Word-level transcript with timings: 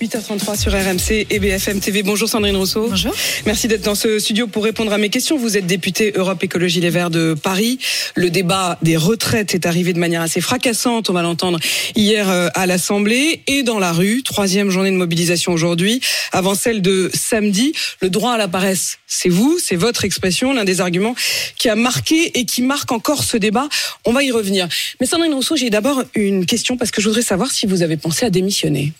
8h33 0.00 0.58
sur 0.58 0.72
RMC 0.72 1.26
et 1.28 1.38
BFM 1.38 1.78
TV. 1.78 2.02
Bonjour 2.02 2.28
Sandrine 2.28 2.56
Rousseau. 2.56 2.88
Bonjour. 2.88 3.14
Merci 3.44 3.68
d'être 3.68 3.82
dans 3.82 3.94
ce 3.94 4.18
studio 4.18 4.46
pour 4.46 4.64
répondre 4.64 4.92
à 4.92 4.98
mes 4.98 5.10
questions. 5.10 5.36
Vous 5.36 5.58
êtes 5.58 5.66
députée 5.66 6.12
Europe 6.16 6.42
Écologie 6.42 6.80
Les 6.80 6.90
Verts 6.90 7.10
de 7.10 7.34
Paris. 7.34 7.78
Le 8.14 8.30
débat 8.30 8.78
des 8.82 8.96
retraites 8.96 9.54
est 9.54 9.66
arrivé 9.66 9.92
de 9.92 9.98
manière 9.98 10.22
assez 10.22 10.40
fracassante, 10.40 11.10
on 11.10 11.12
va 11.12 11.22
l'entendre 11.22 11.60
hier 11.94 12.30
euh, 12.30 12.48
à 12.54 12.66
l'Assemblée 12.66 13.42
et 13.46 13.62
dans 13.62 13.78
la 13.78 13.92
rue. 13.92 14.22
Troisième 14.22 14.70
journée 14.70 14.90
de 14.90 14.96
mobilisation 14.96 15.52
aujourd'hui, 15.52 16.00
avant 16.32 16.54
celle 16.54 16.80
de 16.80 17.10
samedi. 17.12 17.72
Le 18.00 18.08
droit 18.08 18.32
à 18.32 18.38
la 18.38 18.48
paresse, 18.48 18.98
c'est 19.06 19.28
vous, 19.28 19.58
c'est 19.62 19.76
votre 19.76 20.04
expression, 20.04 20.52
l'un 20.52 20.64
des 20.64 20.80
arguments 20.80 21.14
qui 21.58 21.68
a 21.68 21.76
marqué 21.76 22.38
et 22.38 22.46
qui 22.46 22.62
marque 22.62 22.90
encore 22.92 23.22
ce 23.22 23.36
débat. 23.36 23.68
On 24.06 24.12
va 24.12 24.22
y 24.22 24.30
revenir. 24.30 24.66
Mais 25.00 25.06
Sandrine 25.06 25.34
Rousseau, 25.34 25.56
j'ai 25.56 25.70
d'abord 25.70 26.02
une 26.14 26.46
question 26.46 26.76
parce 26.76 26.90
que 26.90 27.02
je 27.02 27.08
voudrais 27.08 27.22
savoir 27.22 27.50
si 27.50 27.66
vous 27.66 27.82
avez 27.82 27.96
pensé 27.96 28.24
à 28.24 28.30
démissionner. 28.30 28.92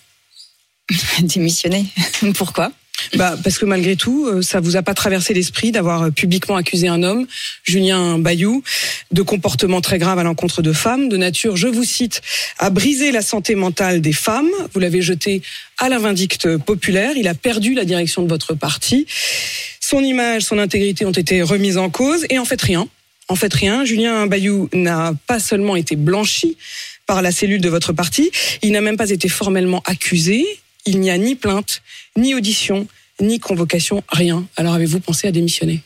Démissionner. 1.21 1.85
Pourquoi? 2.35 2.71
Bah, 3.15 3.35
parce 3.43 3.57
que 3.57 3.65
malgré 3.65 3.95
tout, 3.95 4.27
euh, 4.27 4.41
ça 4.41 4.59
vous 4.59 4.77
a 4.77 4.83
pas 4.83 4.93
traversé 4.93 5.33
l'esprit 5.33 5.71
d'avoir 5.71 6.03
euh, 6.03 6.09
publiquement 6.11 6.55
accusé 6.55 6.87
un 6.87 7.01
homme, 7.01 7.25
Julien 7.63 8.19
Bayou, 8.19 8.63
de 9.11 9.21
comportement 9.21 9.81
très 9.81 9.97
grave 9.97 10.19
à 10.19 10.23
l'encontre 10.23 10.61
de 10.61 10.71
femmes, 10.71 11.09
de 11.09 11.17
nature, 11.17 11.57
je 11.57 11.67
vous 11.67 11.83
cite, 11.83 12.21
à 12.59 12.69
briser 12.69 13.11
la 13.11 13.21
santé 13.21 13.55
mentale 13.55 14.01
des 14.01 14.13
femmes. 14.13 14.49
Vous 14.73 14.79
l'avez 14.79 15.01
jeté 15.01 15.41
à 15.79 15.89
la 15.89 15.97
vindicte 15.97 16.57
populaire. 16.57 17.13
Il 17.17 17.27
a 17.27 17.33
perdu 17.33 17.73
la 17.73 17.85
direction 17.85 18.21
de 18.21 18.29
votre 18.29 18.53
parti. 18.53 19.07
Son 19.79 20.03
image, 20.03 20.43
son 20.43 20.59
intégrité 20.59 21.05
ont 21.05 21.11
été 21.11 21.41
remises 21.41 21.77
en 21.77 21.89
cause 21.89 22.25
et 22.29 22.37
en 22.37 22.45
fait 22.45 22.61
rien. 22.61 22.87
En 23.27 23.35
fait 23.35 23.53
rien. 23.53 23.83
Julien 23.83 24.27
Bayou 24.27 24.69
n'a 24.73 25.13
pas 25.25 25.39
seulement 25.39 25.75
été 25.75 25.95
blanchi 25.95 26.55
par 27.11 27.21
la 27.21 27.31
cellule 27.33 27.59
de 27.59 27.67
votre 27.67 27.91
parti, 27.91 28.31
il 28.61 28.71
n'a 28.71 28.79
même 28.79 28.95
pas 28.95 29.09
été 29.09 29.27
formellement 29.27 29.83
accusé. 29.85 30.45
Il 30.85 30.99
n'y 30.99 31.09
a 31.09 31.17
ni 31.17 31.35
plainte, 31.35 31.81
ni 32.17 32.33
audition, 32.33 32.87
ni 33.19 33.39
convocation, 33.39 34.03
rien. 34.09 34.45
Alors 34.57 34.73
avez-vous 34.73 34.99
pensé 34.99 35.27
à 35.27 35.31
démissionner? 35.31 35.81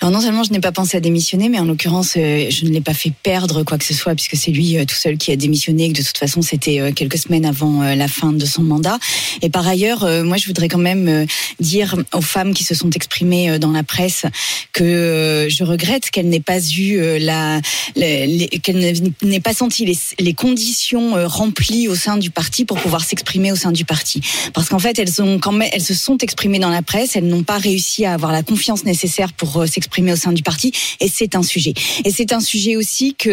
Alors 0.00 0.12
non 0.12 0.20
seulement 0.20 0.42
je 0.44 0.50
n'ai 0.52 0.60
pas 0.60 0.72
pensé 0.72 0.96
à 0.96 1.00
démissionner, 1.00 1.48
mais 1.48 1.58
en 1.58 1.64
l'occurrence 1.64 2.14
euh, 2.16 2.46
je 2.50 2.64
ne 2.64 2.70
l'ai 2.70 2.80
pas 2.80 2.92
fait 2.94 3.12
perdre 3.22 3.62
quoi 3.62 3.78
que 3.78 3.84
ce 3.84 3.94
soit, 3.94 4.14
puisque 4.14 4.36
c'est 4.36 4.50
lui 4.50 4.76
euh, 4.76 4.84
tout 4.84 4.94
seul 4.94 5.16
qui 5.16 5.32
a 5.32 5.36
démissionné, 5.36 5.84
et 5.86 5.92
que 5.92 5.98
de 5.98 6.02
toute 6.06 6.18
façon 6.18 6.42
c'était 6.42 6.80
euh, 6.80 6.92
quelques 6.92 7.16
semaines 7.18 7.46
avant 7.46 7.82
la 7.82 8.08
fin 8.08 8.32
de 8.32 8.44
son 8.44 8.62
mandat. 8.62 8.98
Et 9.42 9.48
par 9.50 9.66
ailleurs, 9.66 10.00
moi 10.24 10.36
je 10.36 10.46
voudrais 10.46 10.68
quand 10.68 10.78
même 10.78 11.26
dire 11.60 11.96
aux 12.12 12.20
femmes 12.20 12.52
qui 12.54 12.64
se 12.64 12.74
sont 12.74 12.90
exprimées 12.90 13.58
dans 13.58 13.72
la 13.72 13.82
presse 13.82 14.24
que 14.72 15.46
je 15.48 15.64
regrette 15.64 16.10
qu'elles 16.10 16.28
n'aient 16.28 16.40
pas 16.40 16.60
eu 16.76 17.18
la, 17.18 17.60
les- 17.96 18.26
les- 18.26 18.48
qu'elles 18.48 18.94
n'aient- 19.22 19.40
pas 19.40 19.54
senti 19.54 19.84
les, 20.18 20.34
conditions 20.34 21.14
remplies 21.26 21.88
au 21.88 21.94
sein 21.94 22.16
du 22.16 22.30
parti 22.30 22.64
pour 22.64 22.78
pouvoir 22.80 23.04
s'exprimer 23.04 23.52
au 23.52 23.56
sein 23.56 23.72
du 23.72 23.84
parti. 23.84 24.20
Parce 24.52 24.68
qu'en 24.68 24.78
fait, 24.78 24.98
elles 24.98 25.22
ont 25.22 25.38
quand 25.38 25.52
même, 25.52 25.68
elles 25.72 25.82
se 25.82 25.94
sont 25.94 26.18
exprimées 26.18 26.58
dans 26.58 26.70
la 26.70 26.82
presse, 26.82 27.16
elles 27.16 27.26
n'ont 27.26 27.42
pas 27.42 27.58
réussi 27.58 28.04
à 28.04 28.14
avoir 28.14 28.32
la 28.32 28.42
confiance 28.42 28.84
nécessaire 28.84 29.32
pour 29.32 29.53
euh, 29.62 29.66
s'exprimer 29.66 30.12
au 30.12 30.16
sein 30.16 30.32
du 30.32 30.42
parti, 30.42 30.72
et 31.00 31.08
c'est 31.08 31.34
un 31.34 31.42
sujet. 31.42 31.74
Et 32.04 32.10
c'est 32.10 32.32
un 32.32 32.40
sujet 32.40 32.76
aussi 32.76 33.14
que 33.14 33.30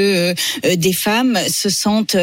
euh, 0.66 0.76
des 0.76 0.94
femmes 0.94 1.38
se 1.48 1.70
sentent 1.70 2.16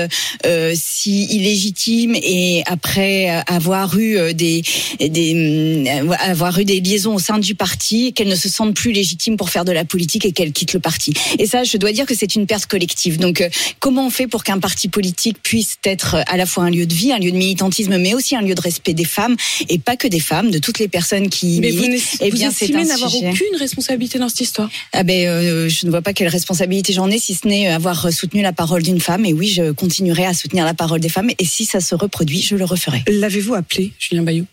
euh, 0.47 0.75
si 0.77 1.25
illégitimes 1.25 2.15
et 2.17 2.63
après 2.67 3.43
avoir 3.47 3.99
eu 3.99 4.35
des, 4.35 4.63
des 5.01 5.85
euh, 5.89 6.13
avoir 6.21 6.59
eu 6.59 6.65
des 6.65 6.81
liaisons 6.81 7.15
au 7.15 7.19
sein 7.19 7.39
du 7.39 7.55
parti, 7.55 8.13
qu'elles 8.13 8.29
ne 8.29 8.35
se 8.37 8.49
sentent 8.49 8.75
plus 8.75 8.93
légitimes 8.93 9.37
pour 9.37 9.51
faire 9.51 9.65
de 9.65 9.73
la 9.73 9.85
politique 9.85 10.25
et 10.25 10.33
qu'elles 10.33 10.53
quittent 10.53 10.73
le 10.75 10.81
parti. 10.81 11.13
Et 11.39 11.47
ça, 11.47 11.65
je 11.65 11.77
dois 11.77 11.93
dire 11.93 12.07
que 12.07 12.15
c'est 12.15 12.35
une 12.35 12.47
perte 12.47 12.67
collective. 12.67 13.19
Donc, 13.19 13.43
comment 13.81 14.07
on 14.07 14.11
fait 14.11 14.27
pour 14.27 14.45
qu'un 14.45 14.59
parti 14.59 14.89
politique 14.89 15.37
puisse 15.43 15.77
être 15.85 16.17
à 16.27 16.37
la 16.37 16.47
fois 16.47 16.65
un 16.65 16.71
lieu 16.71 16.87
de 16.87 16.95
vie, 16.95 17.13
un 17.13 17.19
lieu 17.19 17.31
de 17.33 17.37
militantisme, 17.37 17.97
mais 17.99 18.15
aussi 18.15 18.37
un 18.37 18.43
lieu 18.43 18.55
de 18.55 18.61
respect 18.61 18.95
des 18.95 19.05
femmes 19.05 19.37
et 19.69 19.79
pas 19.79 19.97
que 19.97 20.07
des 20.09 20.21
femmes, 20.21 20.51
de 20.51 20.59
toutes 20.59 20.79
les 20.79 20.89
personnes 20.89 21.29
qui 21.29 21.61
Mais 21.61 21.71
vous, 21.71 21.83
militent. 21.83 21.93
n'es- 22.21 22.27
Eh 22.27 22.31
vous 22.31 22.37
bien, 22.37 22.51
c'est 22.51 22.67
estimez 22.67 22.83
un 22.83 22.87
n'avoir 22.87 23.15
aucune 23.15 23.57
responsabilité 23.59 23.88
dans 23.97 24.29
cette 24.29 24.41
histoire? 24.41 24.69
Ah 24.93 25.03
ben, 25.03 25.27
euh, 25.27 25.69
je 25.69 25.87
ne 25.87 25.91
vois 25.91 26.03
pas 26.03 26.13
quelle 26.13 26.29
responsabilité 26.29 26.93
j'en 26.93 27.11
ai, 27.11 27.19
si 27.19 27.35
ce 27.35 27.47
n'est 27.47 27.69
avoir 27.69 28.13
soutenu 28.13 28.43
la 28.43 28.53
parole 28.53 28.83
d'une 28.83 29.01
femme. 29.01 29.25
Et 29.25 29.33
oui, 29.33 29.49
je 29.49 29.73
continuerai 29.73 30.27
à 30.27 30.35
soutenir 30.35 30.65
la 30.65 30.75
parole 30.75 31.01
des 31.01 31.09
femmes. 31.09 31.31
Et 31.39 31.45
si 31.45 31.65
ça 31.65 31.81
se 31.81 31.95
reproduit, 31.95 32.43
je 32.43 32.57
le 32.57 32.65
referai. 32.65 33.03
L'avez-vous 33.09 33.55
appelé, 33.55 33.93
Julien 33.99 34.23
Bayou? 34.23 34.47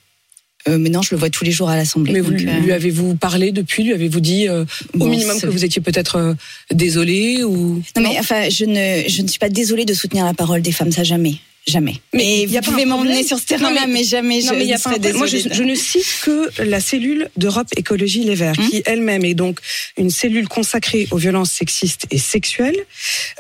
Euh, 0.68 0.78
mais 0.80 0.90
non, 0.90 1.02
je 1.02 1.14
le 1.14 1.20
vois 1.20 1.30
tous 1.30 1.44
les 1.44 1.52
jours 1.52 1.70
à 1.70 1.76
l'Assemblée. 1.76 2.14
Mais 2.14 2.22
vous, 2.22 2.32
euh, 2.32 2.60
lui 2.60 2.72
avez-vous 2.72 3.16
parlé 3.16 3.52
depuis? 3.52 3.84
Lui 3.84 3.94
avez-vous 3.94 4.20
dit 4.20 4.48
euh, 4.48 4.66
au 5.00 5.08
minimum 5.08 5.40
que 5.40 5.46
vous 5.48 5.64
étiez 5.64 5.82
peut-être 5.82 6.16
euh, 6.16 6.34
désolé 6.74 7.44
ou 7.44 7.84
Non, 7.96 8.02
mais 8.02 8.18
enfin, 8.18 8.50
je 8.50 8.66
ne, 8.66 9.08
je 9.08 9.22
ne 9.22 9.28
suis 9.28 9.38
pas 9.38 9.50
désolée 9.50 9.86
de 9.86 9.94
soutenir 9.94 10.26
la 10.26 10.34
parole 10.34 10.62
des 10.62 10.72
femmes, 10.72 10.92
ça 10.92 11.04
jamais. 11.04 11.36
Jamais. 11.68 11.96
Mais 12.14 12.46
vous 12.46 12.54
pas 12.54 12.62
pouvez 12.62 12.86
m'emmener 12.86 13.24
sur 13.24 13.40
ce 13.40 13.46
terrain-là, 13.46 13.88
Non, 13.88 13.94
mais, 13.94 14.04
jamais 14.04 14.40
Non, 14.42 14.50
je 14.50 14.54
mais 14.54 14.66
il 14.66 14.70
y 14.70 14.74
a 14.74 14.78
ne 14.78 14.82
pas 14.82 15.10
un. 15.10 15.14
Moi, 15.14 15.26
je 15.26 15.64
ne 15.64 15.74
cite 15.74 16.06
que 16.22 16.50
la 16.62 16.80
cellule 16.80 17.30
d'Europe 17.38 17.68
Écologie 17.76 18.24
Les 18.24 18.36
Verts, 18.36 18.54
Hum. 18.60 18.70
qui 18.70 18.84
elle-même 18.86 19.26
est 19.26 19.34
donc 19.34 19.60
une 19.98 20.12
cellule 20.12 20.48
consacrée 20.48 21.08
aux 21.10 21.18
violences 21.18 21.52
sexistes 21.52 22.06
et 22.12 22.20
sexuelles, 22.20 22.78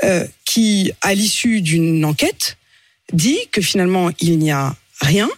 euh, 0.03 0.25
qui, 0.43 0.91
à 1.01 1.13
l'issue 1.13 1.61
d'une 1.61 2.03
enquête, 2.03 2.57
dit 3.13 3.37
que 3.51 3.61
finalement 3.61 4.09
il 4.19 4.39
n'y 4.39 4.51
a 4.51 4.75
rien 5.01 5.29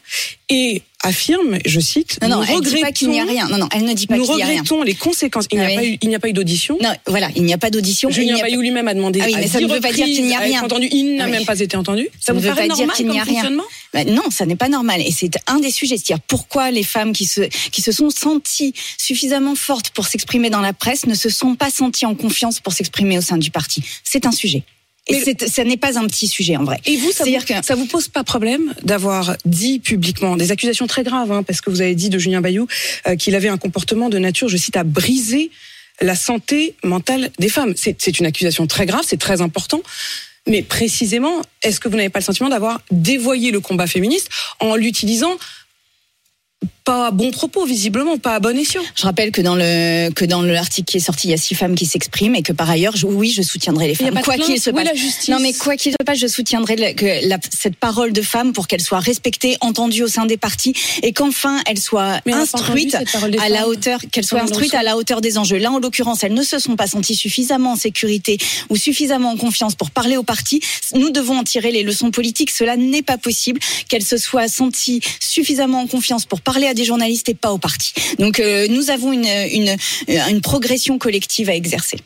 et 0.50 0.82
affirme, 1.04 1.58
je 1.66 1.80
cite, 1.80 2.20
Non, 2.22 2.30
non, 2.30 2.38
nous 2.38 2.44
elle 2.50 2.56
ne 2.56 2.62
dit 2.62 2.82
pas 2.82 2.92
qu'il 2.92 3.10
n'y 3.10 3.20
a 3.20 3.24
regrettons- 3.24 3.48
rien. 3.48 3.58
Non, 3.58 3.64
non, 3.64 3.70
elle 3.74 3.86
ne 3.86 3.94
dit 3.94 4.08
pas 4.08 4.18
Nous 4.18 4.26
qu'il 4.26 4.36
n'y 4.36 4.42
a 4.42 4.46
rien. 4.46 4.56
regrettons 4.62 4.84
les 4.84 4.96
conséquences. 4.96 5.46
Il 5.52 5.60
n'y 5.60 5.64
a, 5.64 5.68
Ah 5.70 5.76
pas 5.76 5.82
oui. 5.82 6.00
eu- 6.04 6.08
n'y 6.08 6.16
a 6.16 6.20
pas 6.20 6.28
eu 6.30 6.34
d'audition. 6.34 6.78
Non, 6.82 6.94
voilà, 7.06 7.30
il 7.36 7.44
n'y 7.44 7.54
a 7.54 7.58
pas 7.58 7.70
d'audition. 7.70 8.10
Julien 8.10 8.36
pas- 8.38 8.44
Bayou 8.44 8.62
lui-même 8.62 8.88
a 8.88 8.94
demandé. 8.94 9.20
Ah 9.22 9.26
oui, 9.28 9.36
mais 9.38 9.48
ça 9.48 9.60
ne 9.60 9.68
veut 9.68 9.80
pas 9.80 9.94
dire 9.94 10.06
qu'il 10.06 10.26
n'y 10.26 10.36
a 10.36 10.40
rien. 10.40 10.64
Entendu, 10.64 10.88
il 10.92 11.16
n'a 11.16 11.24
Ah 11.24 11.28
oui. 11.28 11.32
même 11.34 11.46
pas 11.46 11.60
été 11.60 11.78
entendu. 11.78 12.04
Ça, 12.20 12.28
Ça 12.28 12.34
vous 12.34 12.40
ne 12.40 12.44
veut 12.44 12.50
paraît 12.56 12.68
pas 12.68 12.76
dire 12.76 12.92
qu'il 12.94 13.08
n'y 13.08 13.20
a 13.20 13.24
rien. 13.24 13.52
Bah 13.94 14.04
non, 14.04 14.24
ça 14.32 14.46
n'est 14.46 14.56
pas 14.56 14.70
normal. 14.70 15.02
Et 15.02 15.12
c'est 15.12 15.32
un 15.48 15.60
des 15.60 15.72
sujets. 15.72 15.98
C'est-à-dire 15.98 16.22
pourquoi 16.28 16.72
les 16.72 16.84
femmes 16.84 17.14
qui 17.14 17.26
se, 17.26 17.42
qui 17.72 17.82
se 17.82 17.92
sont 17.92 18.10
senties 18.10 18.74
suffisamment 18.98 19.56
fortes 19.56 19.92
pour 19.92 20.08
s'exprimer 20.08 20.50
dans 20.50 20.62
la 20.62 20.74
presse 20.74 21.06
ne 21.06 21.14
se 21.16 21.30
sont 21.30 21.56
pas 21.56 21.70
senties 21.70 22.06
en 22.06 22.16
confiance 22.16 22.60
pour 22.60 22.74
s'exprimer 22.74 23.18
au 23.18 23.22
sein 23.22 23.38
du 23.38 23.52
parti. 23.52 23.82
C'est 24.04 24.26
un 24.26 24.32
sujet. 24.32 24.64
Et 25.10 25.14
Mais- 25.14 25.22
c'est- 25.24 25.48
ça 25.48 25.64
n'est 25.64 25.78
pas 25.78 25.98
un 25.98 26.06
petit 26.08 26.28
sujet 26.28 26.58
en 26.58 26.64
vrai. 26.66 26.80
Et 26.86 26.98
vous, 26.98 27.12
ça 27.12 27.24
vous, 27.24 27.32
que- 27.32 27.66
ça 27.66 27.76
vous 27.76 27.86
pose 27.86 28.08
pas 28.10 28.24
problème 28.24 28.74
d'avoir 28.84 29.38
dit 29.46 29.80
publiquement 29.80 30.36
des 30.36 30.52
accusations 30.52 30.86
très 30.88 31.04
graves, 31.04 31.32
hein, 31.32 31.44
parce 31.44 31.62
que 31.62 31.70
vous 31.70 31.82
avez 31.82 31.96
dit 31.96 32.10
de 32.10 32.20
Julien 32.20 32.42
Bayou 32.42 32.68
euh, 33.08 33.16
qu'il 33.16 33.34
avait 33.36 33.48
un 33.48 33.58
comportement 33.58 34.10
de 34.10 34.18
nature, 34.18 34.50
je 34.50 34.58
cite, 34.58 34.76
à 34.76 34.84
briser 34.84 35.50
la 36.02 36.16
santé 36.16 36.76
mentale 36.84 37.32
des 37.40 37.50
femmes. 37.50 37.74
C'est 37.76 38.20
une 38.20 38.26
accusation 38.26 38.68
très 38.68 38.86
grave, 38.86 39.04
c'est 39.08 39.18
très 39.20 39.42
important. 39.42 39.82
Mais 40.46 40.62
précisément, 40.62 41.42
est-ce 41.64 41.80
que 41.80 41.90
vous 41.90 41.96
n'avez 41.98 42.10
pas 42.10 42.20
le 42.20 42.26
sentiment 42.26 42.50
d'avoir 42.50 42.82
dévoyé 42.92 43.52
le 43.52 43.60
combat 43.60 43.88
féministe 43.88 44.30
en 44.60 44.76
l'utilisant 44.76 45.36
pas 46.88 47.08
à 47.08 47.12
bon 47.12 47.32
propos, 47.32 47.66
visiblement, 47.66 48.18
pas 48.18 48.36
à 48.36 48.40
bon 48.40 48.58
escient 48.58 48.82
Je 48.96 49.04
rappelle 49.04 49.32
que 49.32 49.42
dans 49.42 49.56
le 49.56 50.10
que 50.12 50.24
dans 50.24 50.42
l'article 50.42 50.90
qui 50.90 50.98
est 50.98 51.06
sorti, 51.10 51.28
il 51.28 51.32
y 51.32 51.34
a 51.34 51.38
six 51.38 51.54
femmes 51.54 51.76
qui 51.76 51.86
s'expriment 51.86 52.36
et 52.36 52.44
que 52.44 52.54
par 52.54 52.70
ailleurs, 52.70 52.96
je- 52.96 53.06
oui, 53.06 53.30
je 53.30 53.42
soutiendrai 53.42 53.88
les 53.88 53.96
femmes, 53.96 54.20
quoi 54.24 54.38
qu'il 54.38 54.60
se 54.60 54.70
passe. 54.70 54.86
la 54.86 54.94
justice 54.96 55.28
Non, 55.28 55.40
mais 55.42 55.52
quoi 55.54 55.76
qu'il 55.76 55.92
se 55.92 55.98
passe, 56.06 56.18
je 56.20 56.28
soutiendrai 56.28 56.76
la- 56.78 56.94
que 56.94 57.28
la- 57.28 57.40
cette 57.64 57.76
parole 57.76 58.14
de 58.14 58.22
femme 58.22 58.54
pour 58.54 58.68
qu'elle 58.68 58.82
soit 58.90 59.00
respectée, 59.02 59.58
entendue 59.60 60.04
au 60.04 60.08
sein 60.08 60.26
des 60.26 60.38
partis 60.38 60.74
et 61.04 61.12
qu'enfin 61.12 61.60
elle 61.68 61.78
soit 61.78 62.22
Mais 62.26 62.32
instruite 62.34 62.96
entendu 62.96 63.38
à 63.40 63.50
la 63.50 63.68
hauteur, 63.68 64.00
qu'elle 64.12 64.26
soit 64.26 64.42
instruite 64.42 64.74
à 64.74 64.82
la 64.84 64.96
hauteur 64.98 65.20
des 65.20 65.38
enjeux. 65.38 65.58
Là, 65.58 65.72
en 65.72 65.80
l'occurrence, 65.80 66.24
elles 66.24 66.34
ne 66.34 66.44
se 66.44 66.58
sont 66.58 66.78
pas 66.78 66.88
senties 66.88 67.16
suffisamment 67.16 67.74
en 67.74 67.76
sécurité 67.76 68.38
ou 68.70 68.78
suffisamment 68.78 69.32
en 69.32 69.38
confiance 69.38 69.76
pour 69.76 69.92
parler 69.92 70.16
au 70.16 70.24
parti. 70.24 70.62
Nous 70.96 71.10
devons 71.10 71.38
en 71.38 71.44
tirer 71.44 71.72
les 71.72 71.84
leçons 71.84 72.12
politiques. 72.12 72.52
Cela 72.52 72.78
n'est 72.78 73.02
pas 73.12 73.18
possible 73.18 73.60
qu'elles 73.90 74.06
se 74.06 74.18
soient 74.18 74.48
senties 74.48 75.02
suffisamment 75.20 75.82
en 75.82 75.88
confiance 75.88 76.26
pour 76.26 76.40
parler 76.40 76.68
à 76.68 76.74
des 76.78 76.86
journalistes 76.86 77.28
et 77.30 77.34
pas 77.34 77.52
au 77.52 77.58
parti. 77.58 77.94
Donc, 78.20 78.40
euh, 78.40 78.68
nous 78.70 78.90
avons 78.90 79.12
une, 79.12 79.26
une, 79.52 79.76
une 80.08 80.42
progression 80.42 80.98
collective 80.98 81.50
à 81.50 81.56
exercer. 81.56 81.98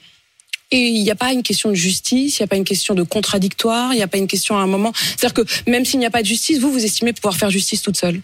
Et 0.73 0.87
il 0.87 1.03
n'y 1.03 1.11
a 1.11 1.15
pas 1.15 1.33
une 1.33 1.43
question 1.43 1.69
de 1.69 1.75
justice, 1.75 2.39
il 2.39 2.41
n'y 2.41 2.45
a 2.45 2.47
pas 2.47 2.55
une 2.55 2.63
question 2.63 2.95
de 2.95 3.03
contradictoire, 3.03 3.93
il 3.93 3.97
n'y 3.97 4.03
a 4.03 4.07
pas 4.07 4.17
une 4.17 4.27
question 4.27 4.57
à 4.57 4.61
un 4.61 4.67
moment. 4.67 4.93
C'est-à-dire 4.95 5.33
que 5.33 5.69
même 5.69 5.83
s'il 5.83 5.99
n'y 5.99 6.05
a 6.05 6.09
pas 6.09 6.21
de 6.21 6.27
justice, 6.27 6.59
vous, 6.59 6.71
vous 6.71 6.85
estimez 6.85 7.11
pouvoir 7.11 7.35
faire 7.35 7.49
justice 7.49 7.81
toute 7.81 7.97
seule. 7.97 8.21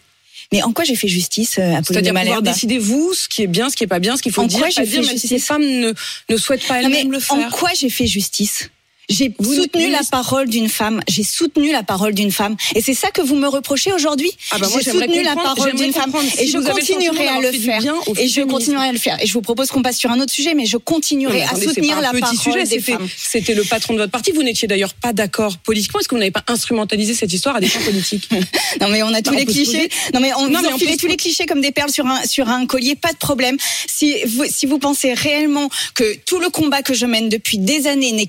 Mais 0.53 0.63
en 0.63 0.71
quoi 0.71 0.85
j'ai 0.85 0.95
fait 0.95 1.09
justice, 1.09 1.57
euh, 1.59 1.75
Apolline 1.75 1.81
de 1.81 1.93
C'est-à-dire 2.07 2.21
pouvoir 2.21 2.41
décider, 2.41 2.77
vous, 2.77 3.13
ce 3.13 3.27
qui 3.27 3.41
est 3.41 3.47
bien, 3.47 3.69
ce 3.69 3.75
qui 3.75 3.83
est 3.83 3.87
pas 3.87 3.99
bien, 3.99 4.15
ce 4.15 4.21
qu'il 4.21 4.31
faut 4.31 4.43
En 4.43 4.47
dire, 4.47 4.59
quoi 4.59 4.67
pas 4.67 4.71
j'ai 4.71 4.83
dire, 4.83 5.01
fait 5.01 5.07
même 5.07 5.17
si 5.17 5.27
ces 5.27 5.39
femmes 5.39 5.61
ne, 5.65 5.93
ne 6.29 6.37
souhaitent 6.37 6.65
pas 6.65 6.81
elles-mêmes 6.81 7.11
le 7.11 7.17
en 7.17 7.19
faire. 7.19 7.49
quoi 7.49 7.69
j'ai 7.77 7.89
fait 7.89 8.07
justice? 8.07 8.69
J'ai 9.09 9.33
soutenu 9.41 9.89
la 9.89 10.03
parole 10.03 10.49
d'une 10.49 10.67
femme. 10.67 10.99
J'ai 11.07 11.23
soutenu 11.23 11.71
la 11.71 11.83
parole 11.83 12.13
d'une 12.13 12.31
femme. 12.31 12.57
Et 12.75 12.81
c'est 12.81 12.93
ça 12.93 13.09
que 13.09 13.21
vous 13.21 13.35
me 13.35 13.47
reprochez 13.47 13.93
aujourd'hui 13.93 14.31
ah 14.51 14.57
bah 14.59 14.67
J'ai 14.73 14.91
soutenu 14.91 15.23
la 15.23 15.35
parole 15.35 15.75
d'une 15.75 15.93
femme. 15.93 16.11
et 16.37 16.47
je 16.47 16.57
continuerai 16.57 17.27
à 17.27 17.39
le 17.39 17.51
faire. 17.53 17.81
Et 18.17 18.27
je 18.27 18.41
continuerai 18.41 18.89
à 18.89 18.91
le 18.91 18.97
faire. 18.97 19.17
Et 19.21 19.27
je 19.27 19.33
vous 19.33 19.41
propose 19.41 19.69
qu'on 19.69 19.81
passe 19.81 19.97
sur 19.97 20.11
un 20.11 20.19
autre 20.19 20.33
sujet, 20.33 20.55
mais 20.55 20.65
je 20.65 20.75
continuerai 20.77 21.43
à 21.43 21.55
soutenir 21.55 22.01
la 22.01 22.11
parole 22.11 22.37
sujet, 22.37 22.63
des 22.65 22.81
femmes. 22.81 23.07
C'était 23.15 23.53
le 23.53 23.63
patron 23.63 23.93
de 23.93 23.99
votre 23.99 24.11
parti. 24.11 24.31
Vous 24.31 24.43
n'étiez 24.43 24.67
d'ailleurs 24.67 24.93
pas 24.93 25.13
d'accord 25.13 25.57
politiquement. 25.57 26.01
Est-ce 26.01 26.09
que 26.09 26.15
vous 26.15 26.19
n'avez 26.19 26.31
pas 26.31 26.43
instrumentalisé 26.47 27.13
cette 27.13 27.31
histoire 27.31 27.55
à 27.55 27.59
des 27.59 27.67
fins 27.67 27.83
politiques? 27.83 28.29
Non, 28.81 28.89
mais 28.89 29.01
on 29.01 29.13
a 29.13 29.21
tous 29.21 29.33
les 29.33 29.45
clichés. 29.45 29.89
Non, 30.13 30.19
mais 30.19 30.31
on, 30.35 30.49
non, 30.49 30.61
mais 30.61 30.71
on 30.71 30.77
tous 30.77 31.07
les 31.07 31.17
clichés 31.17 31.45
comme 31.45 31.61
des 31.61 31.71
perles 31.71 31.89
sur 31.89 32.05
un, 32.05 32.23
sur 32.25 32.47
un 32.47 32.65
collier. 32.65 32.95
Pas 32.95 33.11
de 33.11 33.17
problème. 33.17 33.57
Si 33.87 34.15
vous, 34.25 34.45
si 34.49 34.65
vous 34.65 34.77
pensez 34.77 35.13
réellement 35.13 35.69
que 35.95 36.15
tout 36.25 36.39
le 36.39 36.49
combat 36.49 36.81
que 36.81 36.93
je 36.93 37.05
mène 37.05 37.29
depuis 37.29 37.57
des 37.57 37.87
années 37.87 38.11
n'est 38.11 38.27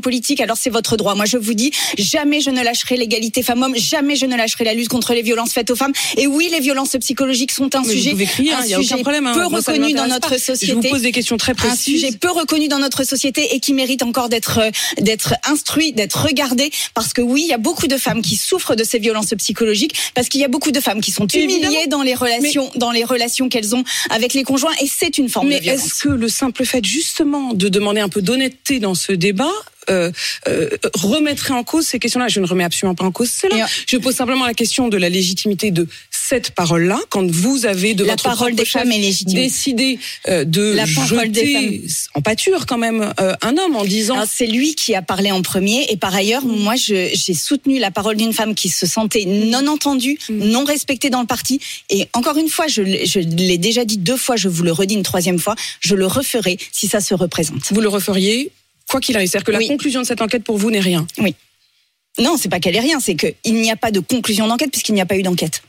politique, 0.00 0.40
alors 0.40 0.56
c'est 0.56 0.70
votre 0.70 0.96
droit. 0.96 1.14
Moi, 1.14 1.24
je 1.24 1.36
vous 1.36 1.54
dis, 1.54 1.72
jamais 1.98 2.40
je 2.40 2.50
ne 2.50 2.62
lâcherai 2.62 2.96
l'égalité 2.96 3.42
femmes-hommes, 3.42 3.76
jamais 3.76 4.16
je 4.16 4.26
ne 4.26 4.36
lâcherai 4.36 4.64
la 4.64 4.74
lutte 4.74 4.88
contre 4.88 5.14
les 5.14 5.22
violences 5.22 5.52
faites 5.52 5.70
aux 5.70 5.76
femmes. 5.76 5.92
Et 6.16 6.26
oui, 6.26 6.48
les 6.50 6.60
violences 6.60 6.96
psychologiques 7.00 7.52
sont 7.52 7.74
un 7.74 7.84
sujet, 7.84 8.14
crier, 8.14 8.52
un 8.52 8.64
y 8.64 8.74
a 8.74 8.76
sujet 8.78 8.94
aucun 8.94 9.02
problème, 9.02 9.26
hein. 9.26 9.34
peu 9.34 9.46
reconnu 9.46 9.92
dans 9.92 10.06
notre 10.06 10.38
société. 10.38 10.66
Je 10.66 10.74
vous 10.74 10.80
pose 10.82 11.02
des 11.02 11.12
questions 11.12 11.36
très 11.36 11.54
précises. 11.54 11.94
Un 11.94 12.06
sujet 12.06 12.18
peu 12.18 12.30
reconnu 12.30 12.68
dans 12.68 12.78
notre 12.78 13.04
société 13.04 13.54
et 13.54 13.60
qui 13.60 13.72
mérite 13.74 14.02
encore 14.02 14.28
d'être 14.28 14.60
d'être 14.98 15.34
instruit, 15.44 15.92
d'être 15.92 16.24
regardé, 16.26 16.70
parce 16.94 17.12
que 17.12 17.22
oui, 17.22 17.42
il 17.44 17.48
y 17.48 17.52
a 17.52 17.58
beaucoup 17.58 17.86
de 17.86 17.96
femmes 17.96 18.22
qui 18.22 18.36
souffrent 18.36 18.76
de 18.76 18.84
ces 18.84 18.98
violences 18.98 19.34
psychologiques, 19.38 19.94
parce 20.14 20.28
qu'il 20.28 20.40
y 20.40 20.44
a 20.44 20.48
beaucoup 20.48 20.72
de 20.72 20.80
femmes 20.80 21.00
qui 21.00 21.10
sont 21.10 21.26
humiliées 21.26 21.86
dans 21.88 22.02
les 22.02 22.14
relations, 22.14 22.70
dans 22.76 22.90
les 22.90 23.04
relations 23.04 23.48
qu'elles 23.48 23.74
ont 23.74 23.84
avec 24.10 24.34
les 24.34 24.42
conjoints, 24.42 24.72
et 24.80 24.86
c'est 24.86 25.18
une 25.18 25.28
forme 25.28 25.48
de 25.48 25.56
violence. 25.56 25.80
Mais 25.80 25.86
est-ce 25.86 25.94
que 26.02 26.08
le 26.08 26.28
simple 26.28 26.64
fait 26.64 26.84
justement 26.84 27.54
de 27.54 27.68
demander 27.68 28.00
un 28.00 28.08
peu 28.08 28.22
d'honnêteté 28.22 28.80
dans 28.80 28.94
ce 28.94 29.12
débat 29.12 29.50
euh, 29.90 30.12
euh, 30.48 30.68
remettrait 30.94 31.54
en 31.54 31.64
cause 31.64 31.86
ces 31.86 31.98
questions-là. 31.98 32.28
Je 32.28 32.40
ne 32.40 32.46
remets 32.46 32.64
absolument 32.64 32.94
pas 32.94 33.04
en 33.04 33.10
cause 33.12 33.30
cela. 33.30 33.66
Je 33.86 33.96
pose 33.96 34.14
simplement 34.14 34.46
la 34.46 34.54
question 34.54 34.88
de 34.88 34.96
la 34.96 35.08
légitimité 35.08 35.70
de 35.70 35.88
cette 36.10 36.52
parole-là 36.52 36.98
quand 37.10 37.30
vous 37.30 37.66
avez 37.66 37.94
de 37.94 38.04
la 38.04 38.12
votre 38.12 38.24
parole 38.24 38.54
des 38.54 38.64
femmes 38.64 38.90
est 38.92 38.98
légitime. 38.98 39.34
décidé 39.34 39.98
euh, 40.28 40.44
de 40.44 40.72
la 40.72 40.86
parole 40.86 41.26
jeter 41.26 41.82
en 42.14 42.22
pâture 42.22 42.64
quand 42.66 42.78
même 42.78 43.12
euh, 43.20 43.34
un 43.42 43.58
homme 43.58 43.76
en 43.76 43.84
disant 43.84 44.24
c'est 44.26 44.46
lui 44.46 44.74
qui 44.74 44.94
a 44.94 45.02
parlé 45.02 45.30
en 45.30 45.42
premier 45.42 45.84
et 45.90 45.96
par 45.96 46.14
ailleurs 46.14 46.44
moi 46.44 46.74
j'ai 46.76 47.14
soutenu 47.34 47.78
la 47.78 47.90
parole 47.90 48.16
d'une 48.16 48.32
femme 48.32 48.54
qui 48.54 48.68
se 48.68 48.86
sentait 48.86 49.24
non 49.26 49.66
entendue, 49.66 50.18
mm. 50.28 50.44
non 50.44 50.64
respectée 50.64 51.10
dans 51.10 51.20
le 51.20 51.26
parti 51.26 51.60
et 51.90 52.08
encore 52.14 52.38
une 52.38 52.48
fois 52.48 52.66
je, 52.66 52.82
je 53.04 53.18
l'ai 53.18 53.58
déjà 53.58 53.84
dit 53.84 53.98
deux 53.98 54.16
fois, 54.16 54.36
je 54.36 54.48
vous 54.48 54.62
le 54.62 54.72
redis 54.72 54.94
une 54.94 55.02
troisième 55.02 55.38
fois, 55.38 55.54
je 55.80 55.94
le 55.94 56.06
referai 56.06 56.56
si 56.72 56.86
ça 56.88 57.00
se 57.00 57.14
représente. 57.14 57.72
Vous 57.72 57.80
le 57.80 57.88
referiez 57.88 58.52
quoi 58.92 59.00
qu'il 59.00 59.16
arrive. 59.16 59.28
C'est-à-dire 59.28 59.46
que 59.46 59.52
la 59.52 59.66
conclusion 59.66 60.02
de 60.02 60.06
cette 60.06 60.22
enquête 60.22 60.44
pour 60.44 60.58
vous 60.58 60.70
n'est 60.70 60.80
rien. 60.80 61.06
Oui. 61.18 61.34
Non, 62.18 62.36
c'est 62.36 62.50
pas 62.50 62.60
qu'elle 62.60 62.76
est 62.76 62.80
rien, 62.80 63.00
c'est 63.00 63.16
qu'il 63.16 63.54
n'y 63.54 63.70
a 63.70 63.76
pas 63.76 63.90
de 63.90 64.00
conclusion 64.00 64.46
d'enquête 64.46 64.70
puisqu'il 64.70 64.94
n'y 64.94 65.00
a 65.00 65.06
pas 65.06 65.16
eu 65.16 65.22
d'enquête. 65.22 65.62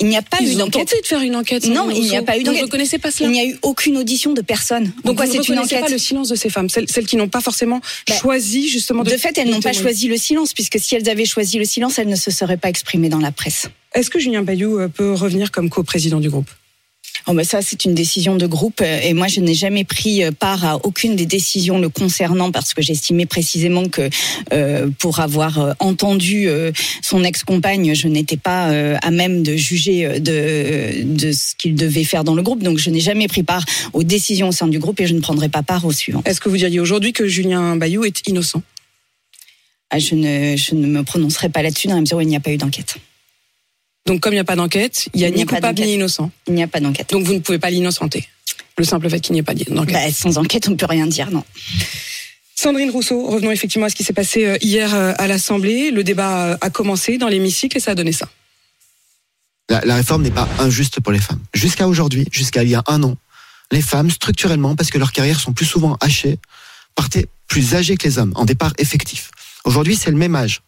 Il 0.00 0.08
n'y 0.08 0.16
a 0.16 0.22
pas 0.22 0.40
eu 0.40 0.54
d'enquête. 0.54 0.88
tenté 0.88 1.00
de 1.00 1.06
faire 1.06 1.22
une 1.22 1.34
enquête. 1.34 1.66
Non, 1.66 1.90
il 1.90 2.02
n'y 2.02 2.16
a 2.16 2.22
pas 2.22 2.36
eu 2.36 2.42
d'enquête. 2.42 2.60
Vous 2.60 2.66
ne 2.66 2.66
reconnaissez 2.66 2.98
pas 2.98 3.10
cela 3.10 3.28
Il 3.28 3.32
n'y 3.32 3.40
a 3.40 3.46
eu 3.46 3.58
aucune 3.62 3.96
audition 3.96 4.32
de 4.32 4.42
personne. 4.42 4.92
Donc, 5.04 5.16
Donc 5.16 5.26
c'est 5.28 5.48
une 5.48 5.58
enquête. 5.58 5.80
pas 5.80 5.88
le 5.88 5.98
silence 5.98 6.28
de 6.28 6.36
ces 6.36 6.50
femmes, 6.50 6.68
celles, 6.68 6.86
qui 6.86 7.16
n'ont 7.16 7.28
pas 7.28 7.40
forcément 7.40 7.80
bah, 8.06 8.14
choisi 8.16 8.68
justement 8.68 9.02
de. 9.02 9.10
De 9.10 9.16
fait, 9.16 9.36
elles 9.38 9.50
n'ont 9.50 9.60
pas 9.60 9.72
choisi 9.72 10.06
le 10.06 10.16
silence, 10.16 10.52
puisque 10.52 10.78
si 10.78 10.94
elles 10.94 11.08
avaient 11.08 11.24
choisi 11.24 11.58
le 11.58 11.64
silence, 11.64 11.98
elles 11.98 12.08
ne 12.08 12.16
se 12.16 12.30
seraient 12.30 12.56
pas 12.56 12.68
exprimées 12.68 13.08
dans 13.08 13.18
la 13.18 13.32
presse. 13.32 13.68
Est-ce 13.94 14.10
que 14.10 14.20
Julien 14.20 14.42
Bayou 14.42 14.78
euh, 14.78 14.88
peut 14.88 15.14
revenir 15.14 15.50
comme 15.50 15.68
co-président 15.68 16.20
du 16.20 16.30
groupe? 16.30 16.50
Oh 17.30 17.34
bah 17.34 17.44
ça, 17.44 17.60
c'est 17.60 17.84
une 17.84 17.94
décision 17.94 18.36
de 18.36 18.46
groupe 18.46 18.80
et 18.80 19.12
moi, 19.12 19.26
je 19.28 19.40
n'ai 19.40 19.52
jamais 19.52 19.84
pris 19.84 20.24
euh, 20.24 20.32
part 20.32 20.64
à 20.64 20.76
aucune 20.86 21.14
des 21.14 21.26
décisions 21.26 21.78
le 21.78 21.90
concernant 21.90 22.50
parce 22.50 22.72
que 22.72 22.80
j'estimais 22.80 23.26
précisément 23.26 23.86
que 23.90 24.08
euh, 24.54 24.88
pour 24.98 25.20
avoir 25.20 25.58
euh, 25.58 25.72
entendu 25.78 26.48
son 27.02 27.24
ex-compagne, 27.24 27.94
je 27.94 28.08
n'étais 28.08 28.38
pas 28.38 28.68
à 29.02 29.10
même 29.10 29.42
de 29.42 29.56
juger 29.56 30.20
de, 30.20 31.02
de 31.04 31.32
ce 31.32 31.54
qu'il 31.56 31.74
devait 31.74 32.04
faire 32.04 32.24
dans 32.24 32.34
le 32.34 32.42
groupe. 32.42 32.62
Donc, 32.62 32.78
je 32.78 32.88
n'ai 32.88 33.00
jamais 33.00 33.28
pris 33.28 33.42
part 33.42 33.64
aux 33.92 34.04
décisions 34.04 34.48
au 34.48 34.52
sein 34.52 34.68
du 34.68 34.78
groupe 34.78 34.98
et 35.00 35.06
je 35.06 35.14
ne 35.14 35.20
prendrai 35.20 35.50
pas 35.50 35.62
part 35.62 35.84
au 35.84 35.92
suivant. 35.92 36.22
Est-ce 36.24 36.40
que 36.40 36.48
vous 36.48 36.56
diriez 36.56 36.80
aujourd'hui 36.80 37.12
que 37.12 37.26
Julien 37.26 37.76
Bayou 37.76 38.04
est 38.04 38.26
innocent? 38.26 38.62
Ah, 39.90 39.98
je, 39.98 40.14
ne, 40.14 40.56
je 40.56 40.74
ne 40.74 40.86
me 40.86 41.02
prononcerai 41.02 41.50
pas 41.50 41.62
là-dessus 41.62 41.88
dans 41.88 41.94
la 41.94 42.00
mesure 42.00 42.16
où 42.16 42.20
il 42.22 42.28
n'y 42.28 42.36
a 42.36 42.40
pas 42.40 42.52
eu 42.52 42.56
d'enquête. 42.56 42.96
Donc 44.08 44.20
comme 44.20 44.32
il 44.32 44.36
n'y 44.36 44.40
a 44.40 44.44
pas 44.44 44.56
d'enquête, 44.56 45.10
il 45.12 45.20
n'y 45.20 45.26
a, 45.26 45.30
ni 45.30 45.44
coupable 45.44 45.78
ni 45.82 45.92
innocent. 45.92 46.30
Il 46.46 46.54
n'y 46.54 46.62
a 46.62 46.66
pas 46.66 46.80
d'enquête. 46.80 47.10
Donc 47.10 47.26
vous 47.26 47.34
ne 47.34 47.40
pouvez 47.40 47.58
pas 47.58 47.68
l'innocenter. 47.68 48.26
Le 48.78 48.84
simple 48.84 49.10
fait 49.10 49.20
qu'il 49.20 49.34
n'y 49.34 49.40
ait 49.40 49.42
pas 49.42 49.52
d'enquête. 49.52 49.92
Bah, 49.92 50.10
sans 50.10 50.38
enquête, 50.38 50.66
on 50.66 50.70
ne 50.70 50.76
peut 50.76 50.86
rien 50.86 51.06
dire, 51.06 51.30
non. 51.30 51.44
Sandrine 52.54 52.90
Rousseau, 52.90 53.26
revenons 53.26 53.50
effectivement 53.50 53.84
à 53.84 53.90
ce 53.90 53.94
qui 53.94 54.04
s'est 54.04 54.14
passé 54.14 54.46
euh, 54.46 54.56
hier 54.62 54.94
euh, 54.94 55.12
à 55.18 55.26
l'Assemblée. 55.26 55.90
Le 55.90 56.02
débat 56.04 56.46
euh, 56.46 56.56
a 56.62 56.70
commencé 56.70 57.18
dans 57.18 57.28
l'hémicycle 57.28 57.76
et 57.76 57.80
ça 57.80 57.90
a 57.90 57.94
donné 57.94 58.12
ça. 58.12 58.30
La, 59.68 59.84
la 59.84 59.96
réforme 59.96 60.22
n'est 60.22 60.30
pas 60.30 60.48
injuste 60.58 61.00
pour 61.00 61.12
les 61.12 61.20
femmes. 61.20 61.42
Jusqu'à 61.52 61.86
aujourd'hui, 61.86 62.26
jusqu'à 62.32 62.62
il 62.62 62.70
y 62.70 62.74
a 62.74 62.82
un 62.86 63.02
an, 63.02 63.14
les 63.70 63.82
femmes, 63.82 64.10
structurellement, 64.10 64.74
parce 64.74 64.90
que 64.90 64.96
leurs 64.96 65.12
carrières 65.12 65.38
sont 65.38 65.52
plus 65.52 65.66
souvent 65.66 65.98
hachées, 66.00 66.38
partaient 66.94 67.26
plus 67.46 67.74
âgées 67.74 67.98
que 67.98 68.08
les 68.08 68.16
hommes, 68.16 68.32
en 68.36 68.46
départ 68.46 68.72
effectif. 68.78 69.30
Aujourd'hui, 69.66 69.96
c'est 69.96 70.10
le 70.10 70.16
même 70.16 70.34
âge. 70.34 70.62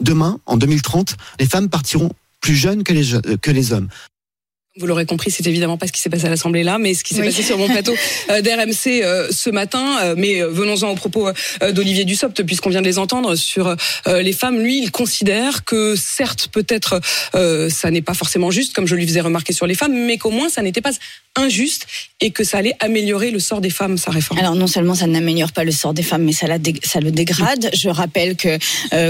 Demain, 0.00 0.38
en 0.46 0.56
2030, 0.56 1.16
les 1.40 1.46
femmes 1.46 1.68
partiront 1.68 2.12
plus 2.40 2.54
jeunes 2.54 2.84
que 2.84 2.92
les, 2.92 3.14
les 3.50 3.72
hommes. 3.72 3.88
Vous 4.76 4.86
l'aurez 4.86 5.04
compris, 5.04 5.32
c'est 5.32 5.44
évidemment 5.48 5.76
pas 5.76 5.88
ce 5.88 5.92
qui 5.92 6.00
s'est 6.00 6.10
passé 6.10 6.26
à 6.26 6.28
l'Assemblée 6.28 6.62
là, 6.62 6.78
mais 6.78 6.94
ce 6.94 7.02
qui 7.02 7.12
s'est 7.12 7.24
passé 7.24 7.42
sur 7.42 7.58
mon 7.58 7.66
plateau 7.66 7.92
euh, 8.30 8.40
d'RMC 8.40 9.02
euh, 9.02 9.28
ce 9.32 9.50
matin. 9.50 9.98
Euh, 10.00 10.14
mais 10.16 10.42
venons-en 10.42 10.90
au 10.90 10.94
propos 10.94 11.28
d'Olivier 11.72 12.04
Dussopt, 12.04 12.44
puisqu'on 12.44 12.70
vient 12.70 12.80
de 12.80 12.86
les 12.86 13.00
entendre 13.00 13.34
sur 13.34 13.74
les 14.06 14.32
femmes. 14.32 14.60
Lui, 14.60 14.80
il 14.80 14.92
considère 14.92 15.64
que 15.64 15.96
certes, 15.96 16.50
peut-être, 16.52 17.00
ça 17.32 17.90
n'est 17.90 18.00
pas 18.00 18.14
forcément 18.14 18.52
juste, 18.52 18.72
comme 18.72 18.86
je 18.86 18.94
lui 18.94 19.06
faisais 19.08 19.20
remarquer 19.20 19.52
sur 19.52 19.66
les 19.66 19.74
femmes, 19.74 19.92
mais 19.92 20.18
qu'au 20.18 20.30
moins 20.30 20.48
ça 20.48 20.62
n'était 20.62 20.80
pas 20.80 20.92
injuste 21.36 21.86
et 22.20 22.30
que 22.30 22.44
ça 22.44 22.58
allait 22.58 22.74
améliorer 22.80 23.30
le 23.30 23.38
sort 23.38 23.60
des 23.60 23.70
femmes, 23.70 23.96
sa 23.98 24.10
réforme. 24.10 24.38
Alors 24.38 24.54
non 24.54 24.66
seulement 24.66 24.94
ça 24.94 25.06
n'améliore 25.06 25.52
pas 25.52 25.64
le 25.64 25.72
sort 25.72 25.94
des 25.94 26.02
femmes, 26.02 26.22
mais 26.22 26.32
ça, 26.32 26.46
la 26.46 26.58
ça 26.84 27.00
le 27.00 27.10
dégrade. 27.10 27.70
Je 27.74 27.88
rappelle 27.88 28.36
que 28.36 28.58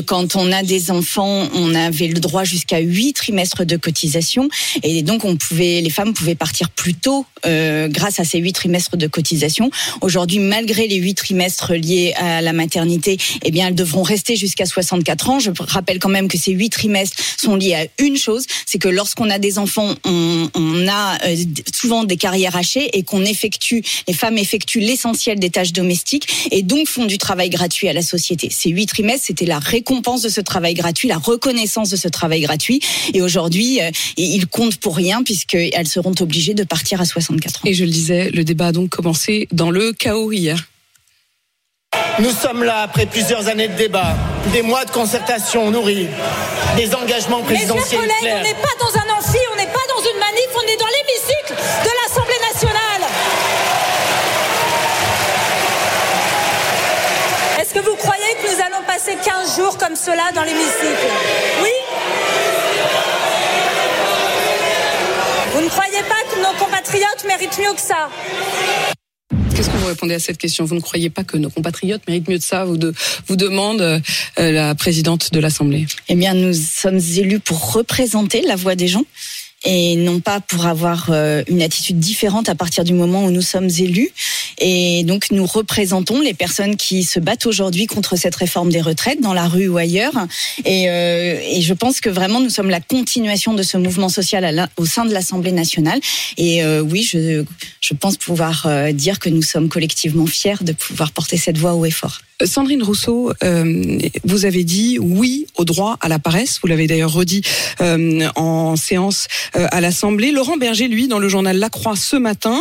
quand 0.03 0.37
on 0.37 0.53
a 0.53 0.63
des 0.63 0.91
enfants, 0.91 1.49
on 1.55 1.75
avait 1.75 2.09
le 2.09 2.21
droit 2.21 2.45
jusqu'à 2.45 2.79
huit 2.79 3.13
trimestres 3.13 3.67
de 3.67 3.77
cotisation, 3.77 4.49
et 4.83 5.03
donc 5.03 5.25
on 5.25 5.37
les 5.61 5.91
femmes 5.91 6.15
pouvaient 6.15 6.35
partir 6.35 6.71
plus 6.71 6.95
tôt 6.95 7.27
euh, 7.47 7.89
grâce 7.89 8.21
à 8.21 8.25
ces 8.25 8.39
huit 8.39 8.53
trimestres 8.53 8.97
de 8.97 9.07
cotisation. 9.07 9.71
Aujourd'hui, 10.01 10.39
malgré 10.39 10.89
les 10.89 10.97
huit 10.97 11.15
trimestres 11.15 11.73
liés 11.73 12.13
à 12.17 12.43
la 12.43 12.53
maternité, 12.53 13.17
eh 13.43 13.51
bien, 13.51 13.69
elles 13.69 13.75
devront 13.75 14.03
rester 14.03 14.37
jusqu'à 14.37 14.67
64 14.67 15.31
ans. 15.31 15.39
Je 15.39 15.51
rappelle 15.59 15.99
quand 15.99 16.09
même 16.09 16.29
que 16.29 16.39
ces 16.39 16.53
huit 16.53 16.71
trimestres 16.71 17.17
sont 17.39 17.57
liés 17.57 17.75
à 17.75 17.87
une 18.03 18.17
chose, 18.17 18.45
c'est 18.67 18.79
que 18.79 18.89
lorsqu'on 18.89 19.31
a 19.31 19.39
des 19.39 19.59
enfants, 19.59 19.95
on, 20.05 20.49
a 20.89 21.19
euh, 21.27 21.37
souvent 21.73 22.05
des 22.05 22.17
carrières 22.17 22.57
hachées 22.57 22.91
et 22.97 23.03
qu'on 23.03 23.25
effectue, 23.25 23.83
les 24.09 24.15
femmes 24.15 24.39
effectuent 24.39 24.81
l'essentiel 24.81 25.39
des 25.39 25.51
tâches 25.51 25.73
domestiques 25.73 26.49
et 26.51 26.63
donc 26.63 26.89
font 26.89 27.07
du 27.07 27.19
travail 27.19 27.51
gratuit 27.51 27.89
à 27.89 27.93
la 27.93 28.03
société. 28.03 28.49
Ces 28.51 28.71
huit 28.71 28.87
trimestres, 28.87 29.27
c'était 29.27 29.47
la 29.47 29.59
récompense 29.59 30.23
de 30.23 30.29
ce 30.29 30.41
travail 30.41 30.75
gratuit, 30.75 31.09
la 31.09 31.19
reconnaissance 31.19 31.91
de 31.91 31.97
ce 31.97 32.09
travail 32.09 32.43
gratuit. 32.43 32.81
Et 33.15 33.23
aujourd'hui, 33.23 33.81
euh, 33.81 33.91
ils 34.17 34.47
comptent 34.47 34.77
pour 34.77 34.97
rien 34.97 35.23
puisque 35.23 35.40
qu'elles 35.47 35.87
seront 35.87 36.15
obligées 36.21 36.55
de 36.55 36.65
partir 36.65 37.01
à 37.01 37.05
64 37.05 37.57
ans. 37.57 37.61
Et 37.65 37.75
je 37.75 37.85
le 37.85 37.91
disais, 37.91 38.31
le 38.31 38.45
débat 38.45 38.69
a 38.69 38.73
donc 38.73 38.91
commencé 38.91 39.49
dans 39.53 39.71
le 39.71 39.93
chaos 39.93 40.33
hier. 40.33 40.67
Nous 42.21 42.31
sommes 42.31 42.65
là 42.65 42.83
après 42.83 43.07
plusieurs 43.07 43.49
années 43.49 43.69
de 43.69 43.75
débat, 43.75 44.15
des 44.53 44.63
mois 44.63 44.85
de 44.85 44.91
concertation 44.91 45.71
nourris, 45.71 46.07
des 46.77 46.95
engagements 46.95 47.43
présidentiels. 47.43 48.01
Mes 48.03 48.09
chers 48.09 48.21
collègues, 48.21 48.37
on 48.41 48.45
n'est 48.45 48.63
pas 48.63 48.77
dans 48.79 48.95
un 48.97 49.19
amphi, 49.19 49.39
on 49.53 49.57
n'est 49.57 49.73
pas 49.73 49.87
dans 49.89 50.03
une 50.03 50.19
manif, 50.19 50.49
on 50.55 50.69
est 50.69 50.77
dans 50.77 50.87
l'hémicycle 50.87 51.55
de 51.85 51.91
l'Assemblée 52.03 52.41
nationale. 52.53 53.11
Est-ce 57.61 57.75
que 57.75 57.81
vous 57.81 57.97
croyez 57.97 58.35
que 58.43 58.55
nous 58.55 58.61
allons 58.61 58.85
passer 58.87 59.17
15 59.25 59.57
jours 59.57 59.79
comme 59.79 59.97
cela 59.97 60.31
dans 60.35 60.43
l'hémicycle? 60.43 61.09
Oui 61.63 61.90
Vous 65.61 65.67
ne 65.67 65.71
croyez 65.71 66.03
pas 66.09 66.15
que 66.33 66.39
nos 66.39 66.59
compatriotes 66.59 67.25
méritent 67.27 67.59
mieux 67.59 67.75
que 67.75 67.81
ça. 67.83 68.09
Qu'est-ce 69.55 69.69
que 69.69 69.77
vous 69.77 69.89
répondez 69.89 70.15
à 70.15 70.19
cette 70.19 70.39
question? 70.39 70.65
Vous 70.65 70.75
ne 70.75 70.81
croyez 70.81 71.11
pas 71.11 71.23
que 71.23 71.37
nos 71.37 71.51
compatriotes 71.51 72.01
méritent 72.09 72.29
mieux 72.31 72.39
de 72.39 72.43
ça? 72.43 72.65
Vous, 72.65 72.79
de, 72.79 72.95
vous 73.27 73.37
demande 73.37 73.83
euh, 73.83 74.01
la 74.39 74.75
présidente 74.75 75.35
de 75.35 75.39
l'Assemblée. 75.39 75.87
Eh 76.09 76.15
bien, 76.15 76.33
nous 76.33 76.55
sommes 76.55 76.99
élus 76.99 77.41
pour 77.41 77.75
représenter 77.75 78.41
la 78.41 78.57
voix 78.57 78.75
des 78.75 78.89
gens 78.89 79.05
et 79.65 79.97
non 79.97 80.21
pas 80.21 80.41
pour 80.41 80.67
avoir 80.67 81.09
euh, 81.11 81.43
une 81.49 81.63
attitude 81.63 81.99
différente 81.99 82.49
à 82.49 82.55
partir 82.55 82.85
du 82.85 82.95
moment 82.95 83.25
où 83.25 83.31
nous 83.31 83.43
sommes 83.43 83.69
élus. 83.69 84.11
Et 84.59 85.05
donc 85.05 85.31
nous 85.31 85.47
représentons 85.47 86.21
les 86.21 86.35
personnes 86.35 86.77
qui 86.77 87.05
se 87.05 87.21
battent 87.21 87.47
aujourd'hui 87.47 87.87
contre 87.87 88.17
cette 88.17 88.37
réforme 88.37 88.71
des 88.71 88.81
retraites 88.81 89.21
dans 89.21 89.35
la 89.35 89.49
rue 89.49 89.69
ou 89.69 89.77
ailleurs. 89.77 90.15
Et, 90.65 90.89
euh, 90.89 91.39
et 91.43 91.61
je 91.61 91.75
pense 91.75 92.01
que 92.01 92.09
vraiment 92.09 92.41
nous 92.41 92.51
sommes 92.51 92.71
la 92.71 92.81
continuation 92.81 93.55
de 93.55 93.63
ce 93.63 93.77
mouvement 93.77 94.09
social 94.09 94.69
au 94.77 94.87
sein 94.87 95.05
de 95.05 95.13
l'Assemblée 95.13 95.53
nationale. 95.53 96.01
Et 96.37 96.65
euh, 96.65 96.81
oui, 96.81 97.03
je, 97.03 97.45
je 97.81 97.95
pense 97.95 98.17
pouvoir 98.17 98.67
dire 98.93 99.19
que 99.19 99.29
nous 99.29 99.43
sommes 99.43 99.69
collectivement 99.69 100.27
fiers 100.27 100.63
de 100.63 100.73
pouvoir 100.73 101.13
porter 101.13 101.37
cette 101.37 101.59
voix 101.59 101.75
haut 101.75 101.85
et 101.85 101.91
fort. 101.91 102.21
Sandrine 102.45 102.83
Rousseau, 102.83 103.33
euh, 103.43 103.99
vous 104.25 104.45
avez 104.45 104.65
dit 104.65 104.99
oui 104.99 105.47
au 105.57 105.65
droit 105.65 105.97
à 106.01 106.09
la 106.09 106.19
paresse. 106.19 106.59
Vous 106.63 106.69
l'avez 106.69 106.87
d'ailleurs 106.87 107.13
redit 107.13 107.43
euh, 107.81 108.29
en 108.37 108.77
séance 108.77 109.29
euh, 109.57 109.67
à 109.71 109.81
l'Assemblée. 109.81 110.33
Laurent 110.33 110.57
Berger, 110.57 110.89
lui, 110.89 111.09
dans 111.09 111.19
le 111.19 111.29
journal 111.29 111.59
La 111.59 111.71
Croix 111.71 111.97
ce 111.97 112.17
matin, 112.17 112.61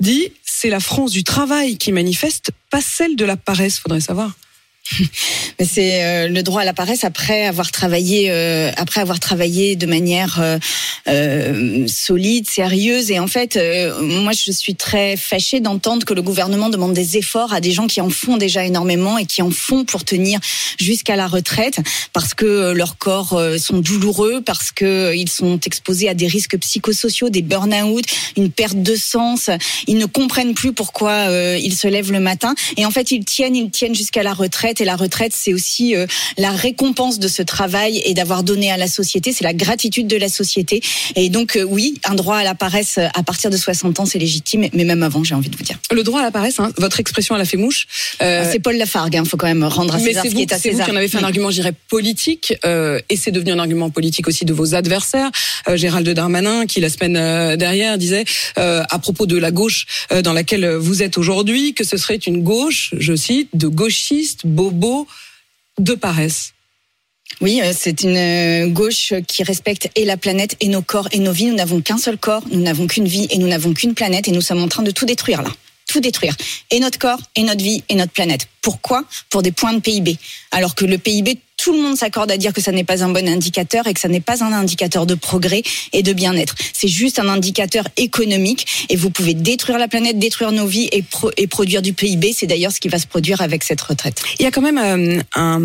dit 0.00 0.28
c'est 0.44 0.70
la 0.70 0.80
France 0.80 1.12
du 1.12 1.24
travail 1.24 1.76
qui 1.76 1.92
manifeste, 1.92 2.50
pas 2.70 2.80
celle 2.80 3.16
de 3.16 3.24
la 3.24 3.36
paresse. 3.36 3.78
Faudrait 3.78 4.00
savoir. 4.00 4.32
C'est 5.64 6.04
euh, 6.04 6.28
le 6.28 6.42
droit 6.42 6.62
à 6.62 6.64
la 6.64 6.72
paresse 6.72 7.04
après 7.04 7.46
avoir 7.46 7.70
travaillé, 7.70 8.30
euh, 8.30 8.70
après 8.76 9.00
avoir 9.00 9.20
travaillé 9.20 9.76
de 9.76 9.86
manière 9.86 10.58
euh, 11.08 11.86
solide, 11.86 12.48
sérieuse. 12.48 13.10
Et 13.10 13.18
en 13.18 13.26
fait, 13.26 13.58
moi, 14.00 14.32
je 14.32 14.52
suis 14.52 14.74
très 14.74 15.16
fâchée 15.16 15.60
d'entendre 15.60 16.04
que 16.04 16.14
le 16.14 16.22
gouvernement 16.22 16.68
demande 16.68 16.92
des 16.92 17.16
efforts 17.16 17.52
à 17.52 17.60
des 17.60 17.72
gens 17.72 17.86
qui 17.86 18.00
en 18.00 18.10
font 18.10 18.36
déjà 18.36 18.64
énormément 18.64 19.18
et 19.18 19.26
qui 19.26 19.42
en 19.42 19.50
font 19.50 19.84
pour 19.84 20.04
tenir 20.04 20.40
jusqu'à 20.78 21.16
la 21.16 21.26
retraite, 21.26 21.80
parce 22.12 22.34
que 22.34 22.72
leurs 22.72 22.98
corps 22.98 23.40
sont 23.58 23.78
douloureux, 23.78 24.42
parce 24.44 24.72
que 24.72 25.14
ils 25.14 25.28
sont 25.28 25.58
exposés 25.60 26.08
à 26.08 26.14
des 26.14 26.26
risques 26.26 26.58
psychosociaux, 26.58 27.30
des 27.30 27.42
burn-out, 27.42 28.04
une 28.36 28.50
perte 28.50 28.82
de 28.82 28.96
sens. 28.96 29.50
Ils 29.86 29.98
ne 29.98 30.06
comprennent 30.06 30.54
plus 30.54 30.72
pourquoi 30.72 31.26
ils 31.56 31.74
se 31.74 31.88
lèvent 31.88 32.12
le 32.12 32.20
matin. 32.20 32.54
Et 32.76 32.84
en 32.84 32.90
fait, 32.90 33.10
ils 33.10 33.24
tiennent, 33.24 33.56
ils 33.56 33.70
tiennent 33.70 33.94
jusqu'à 33.94 34.22
la 34.22 34.34
retraite 34.34 34.75
et 34.80 34.84
la 34.84 34.96
retraite, 34.96 35.32
c'est 35.34 35.54
aussi 35.54 35.94
euh, 35.94 36.06
la 36.38 36.50
récompense 36.50 37.18
de 37.18 37.28
ce 37.28 37.42
travail 37.42 38.02
et 38.04 38.14
d'avoir 38.14 38.42
donné 38.42 38.70
à 38.70 38.76
la 38.76 38.88
société. 38.88 39.32
C'est 39.32 39.44
la 39.44 39.54
gratitude 39.54 40.06
de 40.06 40.16
la 40.16 40.28
société. 40.28 40.80
Et 41.14 41.28
donc, 41.28 41.56
euh, 41.56 41.62
oui, 41.62 42.00
un 42.04 42.14
droit 42.14 42.36
à 42.36 42.44
la 42.44 42.54
paresse 42.54 42.98
euh, 42.98 43.06
à 43.14 43.22
partir 43.22 43.50
de 43.50 43.56
60 43.56 44.00
ans, 44.00 44.06
c'est 44.06 44.18
légitime, 44.18 44.68
mais 44.72 44.84
même 44.84 45.02
avant, 45.02 45.24
j'ai 45.24 45.34
envie 45.34 45.48
de 45.48 45.56
vous 45.56 45.62
dire. 45.62 45.78
Le 45.90 46.02
droit 46.02 46.20
à 46.20 46.22
la 46.22 46.30
paresse, 46.30 46.60
hein, 46.60 46.72
votre 46.78 47.00
expression 47.00 47.34
à 47.34 47.38
la 47.38 47.44
fait 47.44 47.56
mouche. 47.56 47.86
Euh... 48.22 48.48
C'est 48.50 48.60
Paul 48.60 48.76
Lafargue, 48.76 49.14
il 49.14 49.18
hein, 49.18 49.24
faut 49.24 49.36
quand 49.36 49.46
même 49.46 49.64
rendre 49.64 49.94
à 49.94 49.98
César 49.98 50.24
ce 50.24 50.30
qui 50.30 50.42
est 50.42 50.52
à 50.52 50.58
César. 50.58 50.78
C'est 50.78 50.82
vous 50.82 50.84
qui 50.84 50.90
en 50.90 50.96
avez 50.96 51.08
fait 51.08 51.18
un 51.18 51.24
argument, 51.24 51.50
je 51.50 51.56
dirais, 51.56 51.72
politique, 51.88 52.54
euh, 52.64 53.00
et 53.08 53.16
c'est 53.16 53.30
devenu 53.30 53.52
un 53.52 53.58
argument 53.58 53.90
politique 53.90 54.28
aussi 54.28 54.44
de 54.44 54.52
vos 54.52 54.74
adversaires. 54.74 55.30
Euh, 55.68 55.76
Gérald 55.76 56.08
Darmanin, 56.08 56.66
qui 56.66 56.80
la 56.80 56.88
semaine 56.88 57.56
dernière 57.56 57.98
disait 57.98 58.24
à 58.56 58.98
propos 58.98 59.26
de 59.26 59.36
la 59.36 59.50
gauche 59.50 59.86
dans 60.22 60.32
laquelle 60.32 60.66
vous 60.74 61.02
êtes 61.02 61.18
aujourd'hui, 61.18 61.74
que 61.74 61.84
ce 61.84 61.96
serait 61.96 62.16
une 62.16 62.42
gauche, 62.42 62.94
je 62.98 63.14
cite, 63.14 63.48
de 63.54 63.68
gauchistes, 63.68 64.46
beau 64.70 65.06
de 65.78 65.94
paresse. 65.94 66.52
Oui, 67.40 67.60
euh, 67.62 67.72
c'est 67.76 68.02
une 68.02 68.16
euh, 68.16 68.68
gauche 68.68 69.12
qui 69.26 69.42
respecte 69.42 69.90
et 69.94 70.04
la 70.04 70.16
planète 70.16 70.56
et 70.60 70.68
nos 70.68 70.82
corps 70.82 71.08
et 71.12 71.18
nos 71.18 71.32
vies. 71.32 71.46
Nous 71.46 71.54
n'avons 71.54 71.82
qu'un 71.82 71.98
seul 71.98 72.16
corps, 72.16 72.42
nous 72.50 72.60
n'avons 72.60 72.86
qu'une 72.86 73.06
vie 73.06 73.26
et 73.30 73.38
nous 73.38 73.48
n'avons 73.48 73.74
qu'une 73.74 73.94
planète 73.94 74.28
et 74.28 74.32
nous 74.32 74.40
sommes 74.40 74.62
en 74.62 74.68
train 74.68 74.82
de 74.82 74.90
tout 74.90 75.06
détruire 75.06 75.42
là. 75.42 75.50
Tout 75.88 76.00
détruire. 76.00 76.34
Et 76.70 76.80
notre 76.80 76.98
corps, 76.98 77.20
et 77.36 77.42
notre 77.42 77.62
vie, 77.62 77.84
et 77.88 77.94
notre 77.94 78.12
planète. 78.12 78.48
Pourquoi? 78.60 79.04
Pour 79.30 79.42
des 79.42 79.52
points 79.52 79.72
de 79.72 79.80
PIB. 79.80 80.18
Alors 80.50 80.74
que 80.74 80.84
le 80.84 80.98
PIB, 80.98 81.38
tout 81.66 81.72
le 81.72 81.82
monde 81.82 81.96
s'accorde 81.96 82.30
à 82.30 82.36
dire 82.36 82.52
que 82.52 82.60
ça 82.60 82.70
n'est 82.70 82.84
pas 82.84 83.02
un 83.02 83.08
bon 83.08 83.28
indicateur 83.28 83.88
et 83.88 83.92
que 83.92 83.98
ça 83.98 84.06
n'est 84.06 84.20
pas 84.20 84.44
un 84.44 84.52
indicateur 84.52 85.04
de 85.04 85.16
progrès 85.16 85.64
et 85.92 86.04
de 86.04 86.12
bien-être. 86.12 86.54
C'est 86.72 86.86
juste 86.86 87.18
un 87.18 87.26
indicateur 87.28 87.88
économique 87.96 88.86
et 88.88 88.94
vous 88.94 89.10
pouvez 89.10 89.34
détruire 89.34 89.76
la 89.76 89.88
planète, 89.88 90.16
détruire 90.16 90.52
nos 90.52 90.68
vies 90.68 90.88
et, 90.92 91.02
et 91.36 91.48
produire 91.48 91.82
du 91.82 91.92
PIB. 91.92 92.32
C'est 92.36 92.46
d'ailleurs 92.46 92.70
ce 92.70 92.78
qui 92.78 92.86
va 92.86 93.00
se 93.00 93.08
produire 93.08 93.40
avec 93.40 93.64
cette 93.64 93.80
retraite. 93.80 94.22
Il 94.38 94.44
y 94.44 94.46
a 94.46 94.52
quand 94.52 94.62
même 94.62 94.78
euh, 94.78 95.20
un, 95.34 95.60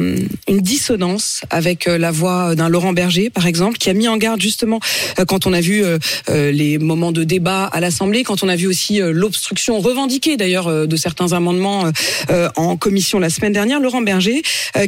une 0.48 0.62
dissonance 0.62 1.42
avec 1.52 1.88
euh, 1.88 2.00
la 2.00 2.10
voix 2.10 2.56
d'un 2.56 2.68
Laurent 2.68 2.94
Berger, 2.94 3.30
par 3.30 3.46
exemple, 3.46 3.78
qui 3.78 3.92
a 3.92 3.94
mis 3.94 4.08
en 4.08 4.18
garde 4.18 4.42
justement 4.42 4.80
euh, 5.20 5.26
quand 5.26 5.46
on 5.46 5.54
a 5.54 5.62
vu 5.62 5.84
euh, 5.84 6.00
euh 6.30 6.52
les 6.52 6.80
moments 6.80 7.12
de 7.12 7.24
débat 7.24 7.66
à 7.66 7.80
l'Assemblée, 7.80 8.24
quand 8.24 8.42
on 8.42 8.50
a 8.50 8.56
vu 8.56 8.66
aussi 8.66 9.00
l'obstruction 9.00 9.80
revendiquée 9.80 10.36
d'ailleurs 10.36 10.88
de 10.88 10.96
certains 10.96 11.34
amendements 11.34 11.86
en 12.56 12.76
commission 12.78 13.20
la 13.20 13.30
semaine 13.30 13.54
dernière. 13.54 13.80
Laurent 13.80 14.02
Berger 14.02 14.42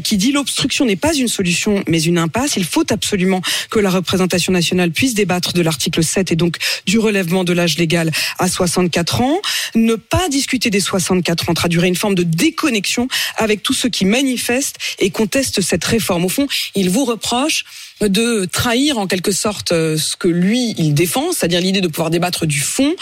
qui 0.04 0.18
dit 0.18 0.32
l'obstruction 0.32 0.86
n'est 0.86 0.96
pas 1.04 1.14
une 1.14 1.28
solution, 1.28 1.84
mais 1.90 2.02
une 2.02 2.18
impasse. 2.18 2.56
Il 2.56 2.64
faut 2.64 2.90
absolument 2.90 3.42
que 3.70 3.78
la 3.78 3.90
représentation 3.90 4.54
nationale 4.54 4.90
puisse 4.92 5.14
débattre 5.14 5.52
de 5.52 5.62
l'article 5.62 6.02
7 6.02 6.32
et 6.32 6.38
donc 6.38 6.56
du 6.86 6.98
relèvement 6.98 7.44
de 7.44 7.52
l'âge 7.52 7.78
légal 7.78 8.10
à 8.40 8.48
64 8.48 9.20
ans. 9.20 9.42
Ne 9.76 9.96
pas 9.96 10.30
discuter 10.30 10.70
des 10.70 10.80
64 10.80 11.50
ans 11.50 11.54
traduirait 11.56 11.90
une 11.90 11.98
forme 11.98 12.16
de 12.16 12.24
déconnexion 12.24 13.10
avec 13.36 13.64
tous 13.64 13.74
ceux 13.74 13.90
qui 13.90 14.06
manifestent 14.06 14.78
et 15.00 15.10
contestent 15.10 15.60
cette 15.60 15.84
réforme. 15.84 16.24
Au 16.24 16.30
fond, 16.30 16.48
il 16.74 16.90
vous 16.90 17.04
reproche 17.04 17.66
de 18.00 18.46
trahir 18.46 18.98
en 18.98 19.06
quelque 19.06 19.34
sorte 19.34 19.74
euh, 19.74 19.98
ce 19.98 20.16
que 20.16 20.30
lui, 20.30 20.74
il 20.78 20.94
défend, 20.94 21.34
c'est-à-dire 21.34 21.60
l'idée 21.60 21.82
de 21.82 21.90
pouvoir 21.90 22.12
débattre 22.12 22.46
du 22.46 22.62
fond 22.62 22.96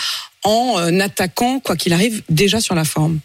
en 0.43 0.79
euh, 0.79 0.99
attaquant, 1.01 1.59
quoi 1.59 1.75
qu'il 1.75 1.93
arrive, 1.93 2.23
déjà 2.29 2.59
sur 2.59 2.73
la 2.73 2.83
forme. 2.83 3.19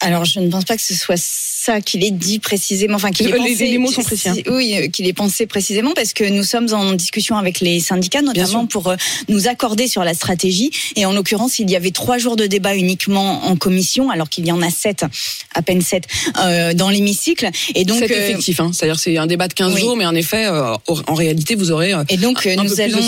Alors, 0.00 0.24
je 0.24 0.40
ne 0.40 0.50
pense 0.50 0.64
pas 0.64 0.76
que 0.76 0.82
ce 0.82 0.94
soit 0.94 1.20
ça 1.60 1.80
qu'il 1.80 2.02
ait 2.04 2.10
dit 2.10 2.38
précisément, 2.38 2.96
enfin 2.96 3.10
qu'il 3.10 3.28
ait 3.28 3.32
pensé. 3.32 3.54
Les, 3.54 3.70
les 3.72 3.78
mots 3.78 3.92
sont 3.92 4.02
précis. 4.02 4.30
Hein. 4.30 4.36
Oui, 4.46 4.74
euh, 4.76 4.88
qu'il 4.88 5.06
ait 5.06 5.12
pensé 5.12 5.46
précisément 5.46 5.92
parce 5.94 6.14
que 6.14 6.24
nous 6.24 6.42
sommes 6.42 6.72
en 6.72 6.92
discussion 6.94 7.36
avec 7.36 7.60
les 7.60 7.80
syndicats, 7.80 8.22
notamment 8.22 8.66
pour 8.66 8.88
euh, 8.88 8.96
nous 9.28 9.46
accorder 9.46 9.86
sur 9.86 10.02
la 10.02 10.14
stratégie. 10.14 10.70
Et 10.96 11.04
en 11.04 11.12
l'occurrence, 11.12 11.58
il 11.58 11.70
y 11.70 11.76
avait 11.76 11.90
trois 11.90 12.16
jours 12.16 12.36
de 12.36 12.46
débat 12.46 12.74
uniquement 12.74 13.44
en 13.46 13.56
commission, 13.56 14.10
alors 14.10 14.30
qu'il 14.30 14.46
y 14.46 14.52
en 14.52 14.62
a 14.62 14.70
sept, 14.70 15.04
à 15.54 15.60
peine 15.60 15.82
sept, 15.82 16.04
euh, 16.42 16.72
dans 16.72 16.88
l'hémicycle. 16.88 17.50
Et 17.74 17.84
donc, 17.84 17.98
c'est 17.98 18.10
effectif, 18.10 18.60
hein. 18.60 18.70
c'est-à-dire 18.72 18.98
c'est 18.98 19.18
un 19.18 19.26
débat 19.26 19.48
de 19.48 19.54
15 19.54 19.74
oui. 19.74 19.80
jours, 19.82 19.96
mais 19.96 20.06
en 20.06 20.14
effet, 20.14 20.46
euh, 20.46 20.74
en 20.86 21.14
réalité, 21.14 21.56
vous 21.56 21.70
aurez. 21.70 21.92
et 22.08 22.16
donc, 22.16 22.46
un, 22.46 22.62
nous 22.62 22.80
allons 22.80 23.00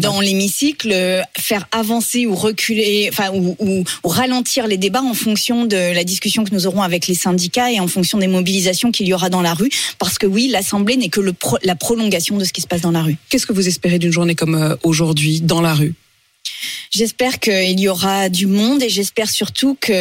dans 0.00 0.20
l'hémicycle 0.20 0.94
faire 1.36 1.66
avancer 1.72 2.26
ou 2.26 2.36
reculer, 2.36 3.08
enfin 3.12 3.30
ou, 3.34 3.56
ou, 3.58 3.84
ou 4.04 4.08
ralentir 4.08 4.68
les 4.68 4.76
débats 4.76 5.02
en 5.02 5.14
fonction 5.14 5.64
de 5.64 5.76
la 5.76 6.04
discussion 6.04 6.44
que 6.44 6.54
nous 6.54 6.66
aurons 6.66 6.82
avec 6.82 7.08
les 7.08 7.14
syndicats 7.14 7.72
et 7.72 7.80
en 7.80 7.87
fonction 7.88 8.18
des 8.18 8.28
mobilisations 8.28 8.90
qu'il 8.90 9.06
y 9.06 9.14
aura 9.14 9.30
dans 9.30 9.42
la 9.42 9.54
rue. 9.54 9.70
Parce 9.98 10.18
que 10.18 10.26
oui, 10.26 10.48
l'Assemblée 10.48 10.96
n'est 10.96 11.08
que 11.08 11.20
la 11.62 11.74
prolongation 11.74 12.36
de 12.36 12.44
ce 12.44 12.52
qui 12.52 12.60
se 12.60 12.66
passe 12.66 12.80
dans 12.80 12.90
la 12.90 13.02
rue. 13.02 13.16
Qu'est-ce 13.28 13.46
que 13.46 13.52
vous 13.52 13.68
espérez 13.68 13.98
d'une 13.98 14.12
journée 14.12 14.34
comme 14.34 14.54
euh, 14.54 14.76
aujourd'hui 14.82 15.40
dans 15.40 15.60
la 15.60 15.74
rue? 15.74 15.94
J'espère 16.90 17.38
qu'il 17.38 17.78
y 17.78 17.88
aura 17.88 18.28
du 18.28 18.46
monde 18.46 18.82
et 18.82 18.88
j'espère 18.88 19.28
surtout 19.30 19.76
que 19.80 19.92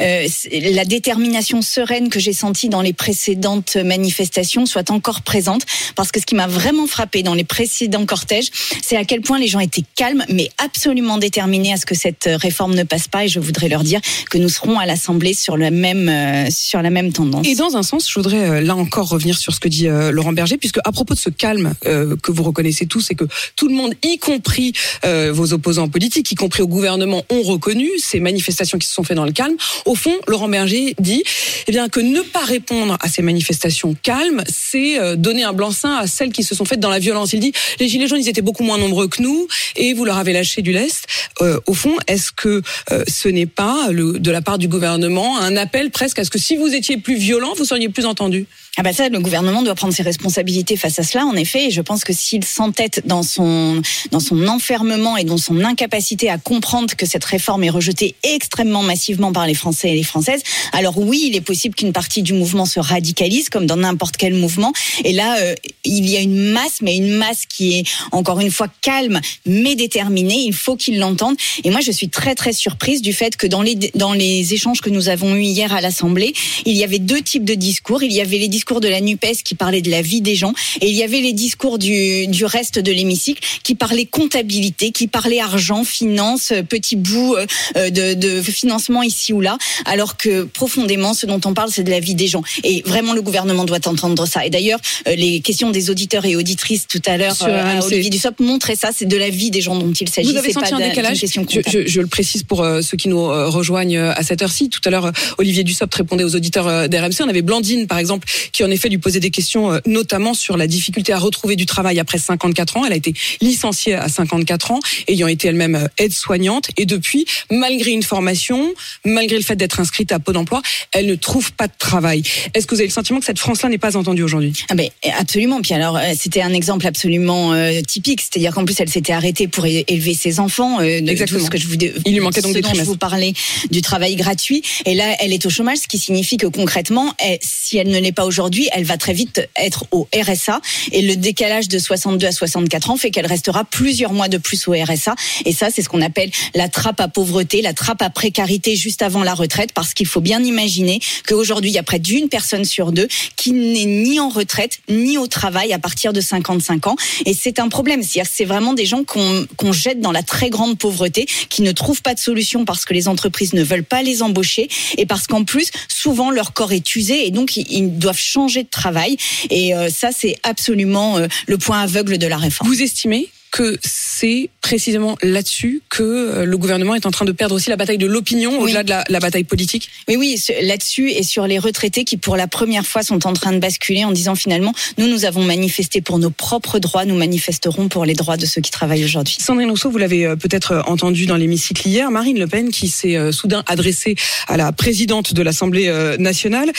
euh, 0.00 0.28
la 0.52 0.84
détermination 0.84 1.62
sereine 1.62 2.08
que 2.08 2.18
j'ai 2.18 2.32
sentie 2.32 2.68
dans 2.68 2.82
les 2.82 2.92
précédentes 2.92 3.76
manifestations 3.76 4.66
soit 4.66 4.90
encore 4.90 5.22
présente. 5.22 5.62
Parce 5.94 6.12
que 6.12 6.20
ce 6.20 6.26
qui 6.26 6.34
m'a 6.34 6.46
vraiment 6.46 6.86
frappé 6.86 7.22
dans 7.22 7.34
les 7.34 7.44
précédents 7.44 8.04
cortèges, 8.06 8.50
c'est 8.82 8.96
à 8.96 9.04
quel 9.04 9.20
point 9.20 9.38
les 9.38 9.46
gens 9.46 9.60
étaient 9.60 9.84
calmes, 9.94 10.24
mais 10.28 10.50
absolument 10.58 11.18
déterminés 11.18 11.72
à 11.72 11.76
ce 11.76 11.86
que 11.86 11.94
cette 11.94 12.28
réforme 12.40 12.74
ne 12.74 12.82
passe 12.82 13.08
pas. 13.08 13.24
Et 13.24 13.28
je 13.28 13.40
voudrais 13.40 13.68
leur 13.68 13.84
dire 13.84 14.00
que 14.30 14.38
nous 14.38 14.48
serons 14.48 14.78
à 14.78 14.86
l'Assemblée 14.86 15.34
sur 15.34 15.56
la 15.56 15.70
même 15.70 16.08
euh, 16.08 16.48
sur 16.50 16.82
la 16.82 16.90
même 16.90 17.12
tendance. 17.12 17.46
Et 17.46 17.54
dans 17.54 17.76
un 17.76 17.82
sens, 17.82 18.08
je 18.10 18.14
voudrais 18.14 18.50
euh, 18.50 18.60
là 18.60 18.74
encore 18.74 19.08
revenir 19.08 19.38
sur 19.38 19.54
ce 19.54 19.60
que 19.60 19.68
dit 19.68 19.86
Laurent 19.86 20.32
Berger, 20.32 20.56
puisque 20.58 20.78
à 20.84 20.92
propos 20.92 21.14
de 21.14 21.18
ce 21.18 21.30
calme 21.30 21.74
que 21.82 22.32
vous 22.32 22.42
reconnaissez 22.42 22.86
tous 22.86 23.10
et 23.10 23.14
que 23.14 23.24
tout 23.54 23.68
le 23.68 23.74
monde, 23.74 23.94
y 24.02 24.18
compris 24.18 24.72
vos 25.02 25.52
opposants 25.52 25.85
politiques, 25.88 26.30
y 26.32 26.34
compris 26.34 26.62
au 26.62 26.66
gouvernement, 26.66 27.24
ont 27.30 27.42
reconnu 27.42 27.88
ces 27.98 28.20
manifestations 28.20 28.78
qui 28.78 28.86
se 28.86 28.94
sont 28.94 29.04
faites 29.04 29.16
dans 29.16 29.24
le 29.24 29.32
calme. 29.32 29.56
Au 29.84 29.94
fond, 29.94 30.14
Laurent 30.26 30.48
Berger 30.48 30.94
dit 30.98 31.22
eh 31.66 31.72
bien, 31.72 31.88
que 31.88 32.00
ne 32.00 32.20
pas 32.20 32.44
répondre 32.44 32.96
à 33.00 33.08
ces 33.08 33.22
manifestations 33.22 33.96
calmes, 34.02 34.44
c'est 34.48 34.98
euh, 34.98 35.16
donner 35.16 35.44
un 35.44 35.52
blanc-seing 35.52 35.96
à 35.96 36.06
celles 36.06 36.32
qui 36.32 36.42
se 36.42 36.54
sont 36.54 36.64
faites 36.64 36.80
dans 36.80 36.90
la 36.90 36.98
violence. 36.98 37.32
Il 37.32 37.40
dit 37.40 37.52
les 37.80 37.88
Gilets 37.88 38.06
jaunes, 38.06 38.20
ils 38.20 38.28
étaient 38.28 38.42
beaucoup 38.42 38.62
moins 38.62 38.78
nombreux 38.78 39.08
que 39.08 39.22
nous 39.22 39.48
et 39.76 39.94
vous 39.94 40.04
leur 40.04 40.18
avez 40.18 40.32
lâché 40.32 40.62
du 40.62 40.72
lest. 40.72 41.06
Euh, 41.40 41.58
au 41.66 41.74
fond, 41.74 41.96
est-ce 42.06 42.32
que 42.32 42.62
euh, 42.92 43.04
ce 43.08 43.28
n'est 43.28 43.46
pas, 43.46 43.88
le, 43.90 44.18
de 44.18 44.30
la 44.30 44.42
part 44.42 44.58
du 44.58 44.68
gouvernement, 44.68 45.38
un 45.38 45.56
appel 45.56 45.90
presque 45.90 46.18
à 46.18 46.24
ce 46.24 46.30
que 46.30 46.38
si 46.38 46.56
vous 46.56 46.74
étiez 46.74 46.96
plus 46.96 47.16
violent, 47.16 47.54
vous 47.56 47.64
seriez 47.64 47.88
plus 47.88 48.06
entendu? 48.06 48.46
Ah 48.78 48.82
bah 48.82 48.92
ça, 48.92 49.08
le 49.08 49.18
gouvernement 49.20 49.62
doit 49.62 49.74
prendre 49.74 49.94
ses 49.94 50.02
responsabilités 50.02 50.76
face 50.76 50.98
à 50.98 51.02
cela, 51.02 51.24
en 51.24 51.34
effet. 51.34 51.68
Et 51.68 51.70
je 51.70 51.80
pense 51.80 52.04
que 52.04 52.12
s'il 52.12 52.44
s'entête 52.44 53.06
dans 53.06 53.22
son 53.22 53.80
dans 54.10 54.20
son 54.20 54.46
enfermement 54.48 55.16
et 55.16 55.24
dans 55.24 55.38
son 55.38 55.64
incapacité 55.64 56.28
à 56.28 56.36
comprendre 56.36 56.94
que 56.94 57.06
cette 57.06 57.24
réforme 57.24 57.64
est 57.64 57.70
rejetée 57.70 58.16
extrêmement 58.22 58.82
massivement 58.82 59.32
par 59.32 59.46
les 59.46 59.54
Français 59.54 59.92
et 59.92 59.94
les 59.94 60.02
Françaises, 60.02 60.42
alors 60.72 60.98
oui, 60.98 61.24
il 61.28 61.36
est 61.36 61.40
possible 61.40 61.74
qu'une 61.74 61.94
partie 61.94 62.22
du 62.22 62.34
mouvement 62.34 62.66
se 62.66 62.78
radicalise, 62.78 63.48
comme 63.48 63.64
dans 63.64 63.78
n'importe 63.78 64.18
quel 64.18 64.34
mouvement. 64.34 64.74
Et 65.04 65.14
là, 65.14 65.38
euh, 65.38 65.54
il 65.84 66.06
y 66.06 66.18
a 66.18 66.20
une 66.20 66.52
masse, 66.52 66.82
mais 66.82 66.98
une 66.98 67.14
masse 67.14 67.46
qui 67.46 67.78
est 67.78 67.84
encore 68.12 68.40
une 68.40 68.50
fois 68.50 68.68
calme, 68.82 69.22
mais 69.46 69.74
déterminée. 69.74 70.44
Il 70.44 70.52
faut 70.52 70.76
qu'ils 70.76 70.98
l'entendent. 70.98 71.36
Et 71.64 71.70
moi, 71.70 71.80
je 71.80 71.92
suis 71.92 72.10
très 72.10 72.34
très 72.34 72.52
surprise 72.52 73.00
du 73.00 73.14
fait 73.14 73.38
que 73.38 73.46
dans 73.46 73.62
les 73.62 73.74
dans 73.94 74.12
les 74.12 74.52
échanges 74.52 74.82
que 74.82 74.90
nous 74.90 75.08
avons 75.08 75.34
eus 75.34 75.44
hier 75.44 75.72
à 75.72 75.80
l'Assemblée, 75.80 76.34
il 76.66 76.76
y 76.76 76.84
avait 76.84 76.98
deux 76.98 77.22
types 77.22 77.44
de 77.44 77.54
discours. 77.54 78.02
Il 78.02 78.12
y 78.12 78.20
avait 78.20 78.36
les 78.36 78.48
discours 78.48 78.65
discours 78.66 78.80
de 78.80 78.88
la 78.88 79.00
NUPES 79.00 79.44
qui 79.44 79.54
parlait 79.54 79.80
de 79.80 79.90
la 79.92 80.02
vie 80.02 80.20
des 80.20 80.34
gens 80.34 80.52
et 80.80 80.88
il 80.88 80.96
y 80.96 81.04
avait 81.04 81.20
les 81.20 81.32
discours 81.32 81.78
du, 81.78 82.26
du 82.26 82.44
reste 82.44 82.80
de 82.80 82.90
l'hémicycle 82.90 83.40
qui 83.62 83.76
parlaient 83.76 84.06
comptabilité, 84.06 84.90
qui 84.90 85.06
parlaient 85.06 85.38
argent, 85.38 85.84
finance, 85.84 86.50
euh, 86.50 86.62
petit 86.64 86.96
bout 86.96 87.36
euh, 87.36 87.90
de, 87.90 88.14
de 88.14 88.42
financement 88.42 89.04
ici 89.04 89.32
ou 89.32 89.40
là, 89.40 89.56
alors 89.84 90.16
que 90.16 90.42
profondément, 90.42 91.14
ce 91.14 91.26
dont 91.26 91.40
on 91.44 91.54
parle, 91.54 91.70
c'est 91.70 91.84
de 91.84 91.90
la 91.92 92.00
vie 92.00 92.16
des 92.16 92.26
gens. 92.26 92.42
Et 92.64 92.82
vraiment, 92.84 93.12
le 93.14 93.22
gouvernement 93.22 93.64
doit 93.66 93.78
entendre 93.86 94.26
ça. 94.26 94.44
Et 94.44 94.50
d'ailleurs, 94.50 94.80
euh, 95.06 95.14
les 95.14 95.38
questions 95.42 95.70
des 95.70 95.88
auditeurs 95.88 96.24
et 96.24 96.34
auditrices 96.34 96.88
tout 96.88 97.02
à 97.06 97.16
l'heure, 97.18 97.36
Sur 97.36 97.46
euh, 97.46 97.78
à. 97.78 97.84
Olivier 97.86 98.10
Dussopt, 98.10 98.40
montraient 98.40 98.74
ça. 98.74 98.90
C'est 98.92 99.06
de 99.06 99.16
la 99.16 99.30
vie 99.30 99.52
des 99.52 99.60
gens 99.60 99.76
dont 99.76 99.92
il 99.92 100.08
s'agit. 100.08 100.32
Vous 100.32 100.36
avez 100.38 100.52
senti 100.52 100.70
pas 100.70 100.76
un 100.76 100.88
décalage 100.88 101.18
je, 101.20 101.60
je- 101.70 101.86
je 101.86 102.00
le 102.00 102.08
précise 102.08 102.42
pour 102.42 102.62
euh, 102.64 102.82
ceux 102.82 102.96
qui 102.96 103.08
nous 103.08 103.20
euh, 103.30 103.48
rejoignent 103.48 103.96
euh, 103.96 104.12
à 104.16 104.24
cette 104.24 104.42
heure-ci. 104.42 104.70
Tout 104.70 104.80
à 104.86 104.90
l'heure, 104.90 105.06
euh, 105.06 105.12
Olivier 105.38 105.62
Dussopt 105.62 105.94
répondait 105.94 106.24
aux 106.24 106.34
auditeurs 106.34 106.66
euh, 106.66 106.88
d'RMC. 106.88 107.20
On 107.24 107.28
avait 107.28 107.42
Blandine, 107.42 107.86
par 107.86 107.98
exemple, 107.98 108.26
qui 108.56 108.64
en 108.64 108.70
effet 108.70 108.88
lui 108.88 108.96
posait 108.96 109.20
des 109.20 109.28
questions, 109.30 109.70
euh, 109.70 109.80
notamment 109.86 110.32
sur 110.32 110.56
la 110.56 110.66
difficulté 110.66 111.12
à 111.12 111.18
retrouver 111.18 111.56
du 111.56 111.66
travail 111.66 111.98
après 112.00 112.16
54 112.18 112.78
ans. 112.78 112.84
Elle 112.86 112.92
a 112.94 112.96
été 112.96 113.12
licenciée 113.42 113.92
à 113.94 114.08
54 114.08 114.70
ans, 114.70 114.80
ayant 115.08 115.26
été 115.28 115.48
elle-même 115.48 115.74
euh, 115.74 115.86
aide-soignante. 115.98 116.68
Et 116.78 116.86
depuis, 116.86 117.26
malgré 117.50 117.90
une 117.90 118.02
formation, 118.02 118.72
malgré 119.04 119.36
le 119.36 119.42
fait 119.44 119.56
d'être 119.56 119.78
inscrite 119.78 120.10
à 120.10 120.18
Pôle 120.20 120.38
emploi, 120.38 120.62
elle 120.92 121.04
ne 121.06 121.14
trouve 121.16 121.52
pas 121.52 121.66
de 121.66 121.72
travail. 121.78 122.22
Est-ce 122.54 122.66
que 122.66 122.74
vous 122.74 122.80
avez 122.80 122.88
le 122.88 122.92
sentiment 122.94 123.18
que 123.20 123.26
cette 123.26 123.38
France-là 123.38 123.68
n'est 123.68 123.76
pas 123.76 123.94
entendue 123.96 124.22
aujourd'hui? 124.22 124.54
Ah 124.70 124.74
ben 124.74 124.88
absolument. 125.18 125.60
Puis 125.60 125.74
alors 125.74 125.98
euh, 125.98 126.12
c'était 126.18 126.40
un 126.40 126.54
exemple 126.54 126.86
absolument 126.86 127.52
euh, 127.52 127.82
typique, 127.82 128.22
c'est-à-dire 128.22 128.54
qu'en 128.54 128.64
plus 128.64 128.80
elle 128.80 128.88
s'était 128.88 129.12
arrêtée 129.12 129.48
pour 129.48 129.66
élever 129.66 130.14
ses 130.14 130.40
enfants. 130.40 130.80
euh, 130.80 131.02
de- 131.02 131.10
Exactement. 131.10 131.40
tout 131.40 131.44
ce 131.46 131.50
que 131.50 131.58
je 131.58 131.66
vous 131.66 131.74
Il 132.06 132.12
lui 132.14 132.20
manquait 132.20 132.40
donc 132.40 132.52
ce 132.52 132.56
des 132.56 132.62
dont 132.62 132.72
je 132.74 132.82
vous 132.84 132.96
parlais 132.96 133.34
du 133.70 133.82
travail 133.82 134.16
gratuit. 134.16 134.62
Et 134.86 134.94
là 134.94 135.14
elle 135.20 135.34
est 135.34 135.44
au 135.44 135.50
chômage, 135.50 135.78
ce 135.78 135.88
qui 135.88 135.98
signifie 135.98 136.38
que 136.38 136.46
concrètement, 136.46 137.14
elle- 137.18 137.38
si 137.42 137.76
elle 137.76 137.88
ne 137.90 137.98
l'est 137.98 138.12
pas 138.12 138.24
aujourd'hui, 138.24 138.45
elle 138.72 138.84
va 138.84 138.96
très 138.96 139.12
vite 139.12 139.48
être 139.56 139.86
au 139.90 140.08
RSA. 140.14 140.60
Et 140.92 141.02
le 141.02 141.16
décalage 141.16 141.68
de 141.68 141.78
62 141.78 142.26
à 142.26 142.32
64 142.32 142.90
ans 142.90 142.96
fait 142.96 143.10
qu'elle 143.10 143.26
restera 143.26 143.64
plusieurs 143.64 144.12
mois 144.12 144.28
de 144.28 144.38
plus 144.38 144.68
au 144.68 144.72
RSA. 144.72 145.14
Et 145.44 145.52
ça 145.52 145.68
c'est 145.70 145.82
ce 145.82 145.88
qu'on 145.88 146.02
appelle 146.02 146.30
la 146.54 146.68
trappe 146.68 147.00
à 147.00 147.08
pauvreté, 147.08 147.62
la 147.62 147.74
trappe 147.74 148.02
à 148.02 148.10
précarité 148.10 148.76
juste 148.76 149.02
avant 149.02 149.22
la 149.22 149.34
retraite, 149.34 149.72
parce 149.72 149.94
qu'il 149.94 150.06
faut 150.06 150.20
bien 150.20 150.42
imaginer 150.42 151.00
qu'aujourd'hui 151.26 151.70
il 151.70 151.74
y 151.74 151.78
a 151.78 151.82
près 151.82 151.98
d'une 151.98 152.28
personne 152.28 152.64
sur 152.64 152.92
deux 152.92 153.08
qui 153.36 153.52
n'est 153.52 153.84
ni 153.84 154.20
en 154.20 154.28
retraite 154.28 154.78
ni 154.88 155.18
au 155.18 155.26
travail 155.26 155.72
à 155.72 155.78
partir 155.78 156.12
de 156.12 156.20
55 156.20 156.86
ans. 156.86 156.96
Et 157.24 157.34
c'est 157.34 157.58
un 157.58 157.68
problème. 157.68 158.02
C'est-à-dire 158.02 158.30
c'est 158.32 158.44
vraiment 158.44 158.74
des 158.74 158.86
gens 158.86 159.04
qu'on 159.04 159.46
qu'on 159.56 159.72
jette 159.72 160.00
dans 160.00 160.12
la 160.12 160.22
très 160.22 160.50
grande 160.50 160.78
pauvreté, 160.78 161.26
qui 161.48 161.62
ne 161.62 161.72
trouvent 161.72 162.02
pas 162.02 162.14
de 162.14 162.20
solution 162.20 162.64
parce 162.64 162.84
que 162.84 162.94
les 162.94 163.08
entreprises 163.08 163.52
ne 163.52 163.62
veulent 163.62 163.84
pas 163.84 164.02
les 164.02 164.22
embaucher 164.22 164.68
et 164.96 165.06
parce 165.06 165.26
qu'en 165.26 165.44
plus, 165.44 165.70
souvent, 165.88 166.30
leur 166.30 166.52
corps 166.52 166.72
est 166.72 166.94
usé 166.94 167.26
et 167.26 167.30
donc 167.30 167.56
ils 167.56 167.98
doivent 167.98 168.18
changer 168.18 168.35
de 168.36 168.68
travail. 168.70 169.16
Et 169.50 169.74
euh, 169.74 169.88
ça, 169.88 170.10
c'est 170.12 170.36
absolument 170.42 171.16
euh, 171.16 171.26
le 171.46 171.58
point 171.58 171.80
aveugle 171.80 172.18
de 172.18 172.26
la 172.26 172.36
réforme. 172.36 172.68
Vous 172.68 172.82
estimez 172.82 173.28
que 173.56 173.78
c'est 173.82 174.50
précisément 174.60 175.16
là-dessus 175.22 175.80
que 175.88 176.02
euh, 176.02 176.44
le 176.44 176.58
gouvernement 176.58 176.94
est 176.94 177.06
en 177.06 177.10
train 177.10 177.24
de 177.24 177.32
perdre 177.32 177.54
aussi 177.54 177.70
la 177.70 177.76
bataille 177.76 177.96
de 177.96 178.06
l'opinion 178.06 178.50
Oui. 178.58 178.64
au-delà 178.64 178.82
de 178.82 178.90
la, 178.90 179.02
la 179.08 179.18
bataille 179.18 179.44
politique 179.44 179.88
Mais 180.08 180.16
oui, 180.16 180.38
là-dessus 180.60 181.10
et 181.10 181.22
sur 181.22 181.46
les 181.46 181.58
retraités 181.58 182.04
qui, 182.04 182.18
pour 182.18 182.36
la 182.36 182.48
première 182.48 182.84
fois, 182.86 183.02
sont 183.02 183.26
en 183.26 183.32
train 183.32 183.52
de 183.52 183.58
basculer 183.58 184.04
en 184.04 184.12
disant 184.12 184.34
finalement, 184.34 184.74
nous, 184.98 185.06
nous 185.08 185.24
avons 185.24 185.42
manifesté 185.42 186.02
pour 186.02 186.18
nos 186.18 186.28
propres 186.28 186.80
droits, 186.80 187.06
nous 187.06 187.16
manifesterons 187.16 187.88
pour 187.88 188.04
les 188.04 188.12
droits 188.12 188.36
de 188.36 188.44
ceux 188.44 188.60
qui 188.60 188.70
travaillent 188.70 189.04
aujourd'hui. 189.04 189.38
Sandrine 189.40 189.70
Rousseau, 189.70 189.90
vous 189.90 189.96
l'avez 189.96 190.26
euh, 190.26 190.36
peut-être 190.36 190.72
euh, 190.72 190.82
entendu 190.82 191.24
dans 191.24 191.36
l'hémicycle 191.36 191.88
hier, 191.88 192.10
Marine 192.10 192.38
Le 192.38 192.46
Pen 192.46 192.70
qui 192.70 192.88
s'est 192.88 193.32
soudain 193.32 193.62
adressée 193.66 194.16
à 194.48 194.58
la 194.58 194.70
présidente 194.72 195.32
de 195.32 195.40
l'Assemblée 195.42 195.90
nationale 196.18 196.70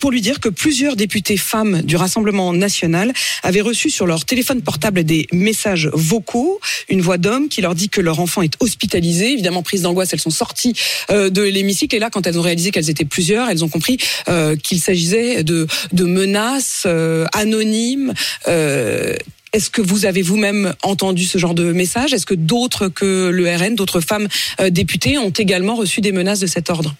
pour 0.00 0.10
lui 0.10 0.20
dire 0.20 0.40
que 0.40 0.48
plusieurs 0.48 0.96
députés 0.96 1.36
femmes 1.36 1.82
du 1.82 1.96
Rassemblement 1.96 2.52
national 2.52 3.12
avaient 3.42 3.60
reçu 3.60 3.90
sur 3.90 4.06
leur 4.06 4.24
téléphone 4.24 4.62
portable 4.62 5.04
des 5.04 5.26
messages 5.32 5.89
vocaux, 5.92 6.60
une 6.88 7.00
voix 7.00 7.18
d'homme 7.18 7.48
qui 7.48 7.60
leur 7.60 7.74
dit 7.74 7.88
que 7.88 8.00
leur 8.00 8.20
enfant 8.20 8.42
est 8.42 8.54
hospitalisé. 8.60 9.32
Évidemment, 9.32 9.62
prise 9.62 9.82
d'angoisse, 9.82 10.12
elles 10.12 10.20
sont 10.20 10.30
sorties 10.30 10.74
euh, 11.10 11.30
de 11.30 11.42
l'hémicycle 11.42 11.96
et 11.96 11.98
là, 11.98 12.10
quand 12.10 12.26
elles 12.26 12.38
ont 12.38 12.42
réalisé 12.42 12.70
qu'elles 12.70 12.90
étaient 12.90 13.04
plusieurs, 13.04 13.48
elles 13.48 13.64
ont 13.64 13.68
compris 13.68 13.98
euh, 14.28 14.56
qu'il 14.56 14.80
s'agissait 14.80 15.44
de, 15.44 15.66
de 15.92 16.04
menaces 16.04 16.84
euh, 16.86 17.26
anonymes. 17.32 18.12
est-ce 18.46 19.70
que 19.70 19.82
vous 19.82 20.06
avez 20.06 20.22
vous-même 20.22 20.74
entendu 20.82 21.24
ce 21.24 21.38
genre 21.38 21.54
de 21.54 21.72
message? 21.72 22.12
Est-ce 22.12 22.26
que 22.26 22.34
d'autres 22.34 22.88
que 22.88 23.28
le 23.28 23.56
RN, 23.56 23.74
d'autres 23.74 24.00
femmes 24.00 24.28
députées 24.70 25.18
ont 25.18 25.30
également 25.30 25.74
reçu 25.74 26.00
des 26.00 26.12
menaces 26.12 26.40
de 26.40 26.46
cet 26.46 26.70
ordre? 26.70 26.94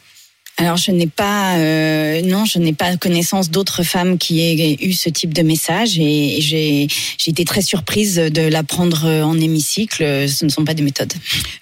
Alors 0.57 0.76
je 0.76 0.90
n'ai 0.90 1.07
pas, 1.07 1.57
euh, 1.57 2.21
non, 2.23 2.45
je 2.45 2.59
n'ai 2.59 2.75
pas 2.75 2.95
connaissance 2.99 3.50
d'autres 3.50 3.83
femmes 3.83 4.19
qui 4.19 4.40
aient 4.40 4.76
eu 4.83 4.92
ce 4.92 5.09
type 5.09 5.33
de 5.33 5.42
message 5.42 5.99
et 5.99 6.37
j'ai 6.40 6.87
été 7.26 7.47
très 7.47 7.62
surprise 7.62 8.16
de 8.16 8.42
l'apprendre 8.42 9.07
en 9.07 9.38
hémicycle. 9.40 10.28
Ce 10.28 10.45
ne 10.45 10.50
sont 10.50 10.64
pas 10.66 10.75
des 10.75 10.83
méthodes. 10.83 11.14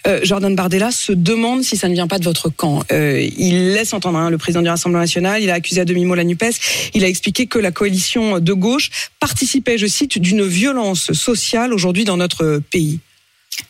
Euh, 0.07 0.21
Jordan 0.25 0.54
Bardella 0.57 0.90
se 0.90 1.12
demande 1.12 1.62
si 1.62 1.76
ça 1.76 1.88
ne 1.88 1.95
vient 1.95 2.09
pas 2.09 2.18
de 2.18 2.25
votre 2.25 2.49
camp. 2.49 2.83
Euh, 2.90 3.28
il 3.38 3.73
laisse 3.73 3.92
entendre 3.92 4.18
hein, 4.18 4.30
le 4.30 4.38
président 4.38 4.62
du 4.62 4.68
Rassemblement 4.68 5.02
national, 5.02 5.42
il 5.42 5.50
a 5.50 5.54
accusé 5.54 5.80
à 5.80 5.85
demi-mot 5.85 6.16
la 6.16 6.25
NUPES, 6.25 6.90
il 6.95 7.04
a 7.04 7.09
expliqué 7.09 7.47
que 7.47 7.59
la 7.61 7.71
coalition 7.71 8.40
de 8.40 8.52
gauche 8.52 8.90
participait, 9.21 9.78
je 9.78 9.87
cite, 9.87 10.18
d'une 10.18 10.45
violence 10.45 11.12
sociale 11.12 11.73
aujourd'hui 11.73 12.04
dans 12.04 12.16
notre 12.16 12.61
pays. 12.71 12.99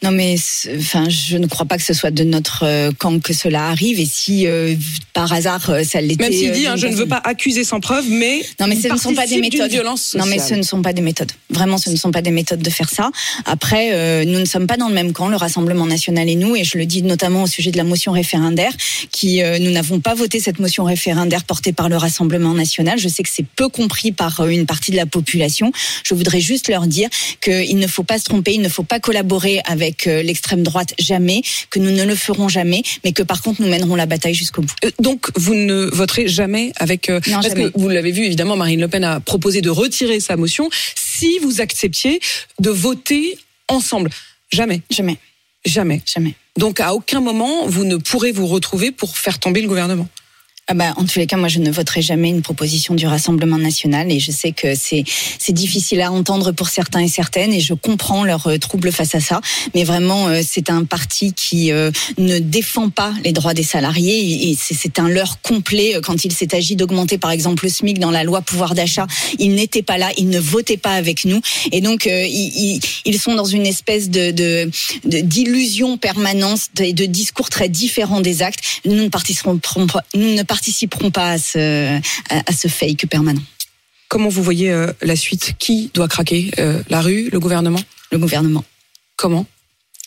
Non, 0.02 0.11
mais 0.12 0.37
enfin, 0.78 1.09
je 1.09 1.37
ne 1.37 1.47
crois 1.47 1.66
pas 1.66 1.76
que 1.76 1.83
ce 1.83 1.95
soit 1.95 2.11
de 2.11 2.23
notre 2.23 2.64
euh, 2.64 2.90
camp 2.97 3.18
que 3.21 3.33
cela 3.33 3.68
arrive. 3.68 3.99
Et 3.99 4.07
si 4.07 4.47
euh, 4.47 4.75
par 5.12 5.33
hasard 5.33 5.70
euh, 5.70 5.83
ça 5.83 6.01
l'était, 6.01 6.24
Même 6.24 6.33
s'il 6.33 6.53
dit, 6.53 6.66
hein, 6.66 6.77
je 6.77 6.87
ne 6.87 6.94
veux 6.94 7.07
pas 7.07 7.20
accuser 7.24 7.64
sans 7.64 7.81
preuve, 7.81 8.05
mais 8.09 8.42
Non, 8.61 8.66
mais 8.68 8.77
ce 8.77 8.88
ne 8.88 8.96
sont 8.96 9.14
pas 9.14 9.27
des 9.27 9.40
méthodes. 9.40 9.70
violence 9.70 10.14
Non, 10.16 10.27
mais 10.27 10.38
ce 10.38 10.55
ne 10.55 10.62
sont 10.62 10.83
pas 10.83 10.92
des 10.92 11.03
méthodes. 11.03 11.33
Vraiment, 11.51 11.79
ce 11.79 11.90
ne 11.90 11.96
sont 11.96 12.12
pas 12.12 12.22
des 12.22 12.31
méthodes 12.31 12.62
de 12.62 12.70
faire 12.70 12.90
ça. 12.90 13.11
Après, 13.44 13.90
euh, 13.92 14.24
nous 14.24 14.38
ne 14.38 14.44
sommes 14.44 14.66
pas 14.66 14.77
dans 14.77 14.88
le 14.88 14.94
même 14.94 15.12
camp, 15.12 15.29
le 15.29 15.37
Rassemblement 15.37 15.87
national 15.87 16.29
et 16.29 16.37
nous, 16.37 16.55
et 16.55 16.64
je 16.64 16.79
le 16.79 16.87
dis 16.87 17.03
notamment 17.03 17.44
au 17.44 17.46
sujet 17.46 17.70
de 17.70 17.77
la 17.77 17.85
motion 17.85 18.12
référendaire, 18.12 18.72
qui 19.11 19.42
euh, 19.42 19.59
nous 19.59 19.70
n'avons 19.70 20.01
pas 20.01 20.14
voté 20.14 20.38
cette 20.38 20.61
motion 20.61 20.85
référendaire 20.85 21.44
portée 21.44 21.72
par 21.72 21.88
le 21.88 21.96
Rassemblement 21.96 22.55
national. 22.55 22.98
Je 22.98 23.09
sais 23.09 23.22
que 23.22 23.31
c'est 23.33 23.46
peu 23.57 23.68
compris 23.68 24.12
par 24.12 24.46
une 24.46 24.66
partie 24.66 24.92
de 24.92 24.96
la 24.96 25.07
population. 25.07 25.72
Je 26.05 26.14
voudrais 26.14 26.40
juste 26.40 26.68
leur 26.68 26.87
dire 26.87 27.09
qu'il 27.40 27.79
ne 27.79 27.87
faut 27.87 28.05
pas 28.05 28.18
se 28.18 28.24
tromper, 28.24 28.53
il 28.55 28.62
ne 28.62 28.68
faut 28.68 28.83
pas 28.83 29.01
collaborer 29.01 29.61
avec 29.64 29.77
euh, 30.06 30.22
l'extrême 30.22 30.62
droite 30.62 30.94
jamais, 30.98 31.42
que 31.70 31.78
nous 31.78 31.90
ne 31.90 32.04
le 32.04 32.14
ferons 32.14 32.48
jamais, 32.48 32.82
mais 33.04 33.12
que 33.12 33.22
par 33.22 33.42
contre 33.42 33.62
nous 33.62 33.68
mènerons 33.68 33.94
la 33.94 34.06
bataille 34.06 34.34
jusqu'au 34.34 34.62
bout. 34.62 34.74
Euh, 34.84 34.90
Donc, 35.00 35.30
vous 35.36 35.54
ne 35.54 35.84
voterez 35.92 36.28
jamais 36.28 36.72
avec. 36.76 37.08
euh, 37.10 37.20
Non, 37.26 37.34
parce 37.34 37.48
jamais. 37.48 37.70
que 37.70 37.78
vous 37.78 37.88
l'avez 37.88 38.12
vu, 38.12 38.24
évidemment, 38.24 38.56
Marine 38.56 38.80
Le 38.80 38.88
Pen 38.88 39.04
a 39.04 39.20
proposé 39.20 39.60
de 39.60 39.70
retirer 39.70 40.20
sa 40.20 40.36
motion 40.36 40.68
si 40.94 41.38
vous 41.40 41.60
acceptiez 41.60 42.20
de 42.60 42.70
voter 42.70 43.38
ensemble. 43.68 44.10
Jamais, 44.52 44.82
Jamais, 44.90 45.16
jamais. 45.66 46.00
jamais. 46.06 46.34
Donc, 46.56 46.80
à 46.80 46.94
aucun 46.94 47.20
moment, 47.20 47.66
vous 47.66 47.84
ne 47.84 47.96
pourrez 47.96 48.32
vous 48.32 48.46
retrouver 48.46 48.90
pour 48.90 49.16
faire 49.18 49.38
tomber 49.38 49.60
le 49.60 49.68
gouvernement. 49.68 50.08
Ah 50.70 50.74
bah, 50.74 50.92
en 50.98 51.07
tous 51.07 51.18
les 51.18 51.26
cas, 51.26 51.38
moi, 51.38 51.48
je 51.48 51.61
ne 51.61 51.70
voterai 51.70 52.02
jamais 52.02 52.28
une 52.28 52.42
proposition 52.42 52.92
du 52.94 53.07
Rassemblement 53.07 53.57
national 53.57 54.12
et 54.12 54.20
je 54.20 54.31
sais 54.31 54.52
que 54.52 54.74
c'est 54.74 55.02
difficile 55.54 56.02
à 56.02 56.12
entendre 56.12 56.52
pour 56.52 56.68
certains 56.68 57.00
et 57.00 57.09
certaines 57.09 57.54
et 57.54 57.61
je 57.61 57.72
comprends 57.72 58.22
leur 58.22 58.46
euh, 58.48 58.59
trouble 58.59 58.92
face 58.92 59.14
à 59.14 59.20
ça. 59.20 59.40
Mais 59.74 59.85
vraiment, 59.85 60.28
euh, 60.28 60.42
c'est 60.46 60.68
un 60.68 60.85
parti 60.85 61.33
qui 61.33 61.72
euh, 61.72 61.90
ne 62.18 62.38
défend 62.38 62.90
pas 62.90 63.14
les 63.24 63.33
droits 63.33 63.54
des 63.54 63.62
salariés 63.62 64.50
et 64.50 64.59
c'est- 64.61 64.98
un 64.98 65.09
leurre 65.09 65.40
complet 65.40 65.94
quand 66.02 66.24
il 66.26 66.33
s'est 66.33 66.54
agi 66.54 66.76
d'augmenter, 66.76 67.16
par 67.16 67.31
exemple, 67.31 67.64
le 67.64 67.70
SMIC 67.70 67.98
dans 67.98 68.11
la 68.11 68.24
loi 68.24 68.42
pouvoir 68.42 68.74
d'achat. 68.74 69.07
Ils 69.38 69.54
n'étaient 69.54 69.83
pas 69.83 69.96
là, 69.96 70.11
ils 70.18 70.28
ne 70.28 70.38
votaient 70.40 70.76
pas 70.76 70.92
avec 70.92 71.24
nous 71.24 71.40
et 71.72 71.81
donc 71.81 72.04
ils, 72.07 72.81
ils- 73.07 73.18
sont 73.18 73.35
dans 73.35 73.44
une 73.44 73.64
espèce 73.66 74.11
de 74.11 74.70
d'illusion 75.04 75.98
permanente 75.98 76.61
et 76.81 76.92
de 76.92 77.04
discours 77.07 77.48
très 77.48 77.68
différents 77.68 78.20
des 78.20 78.42
actes. 78.42 78.61
Nous 78.85 78.94
ne 78.94 79.09
participerons 79.09 79.59
nous 80.14 80.35
ne 80.35 80.42
participerons 80.42 80.58
pas 81.12 81.33
à 81.33 81.38
ce, 81.38 81.97
à, 82.31 82.42
à 82.47 82.53
ce 82.53 82.68
fake 82.68 83.07
permanent. 83.11 83.42
Comment 84.09 84.29
vous 84.29 84.42
voyez 84.42 84.71
euh, 84.71 84.90
la 85.03 85.16
suite? 85.16 85.55
Qui 85.59 85.90
doit 85.94 86.09
craquer 86.09 86.51
Euh, 86.59 86.83
La 86.88 87.01
rue 87.01 87.29
Le 87.31 87.40
gouvernement? 87.40 87.81
Le 88.11 88.18
gouvernement, 88.18 88.64
Comment? 89.16 89.47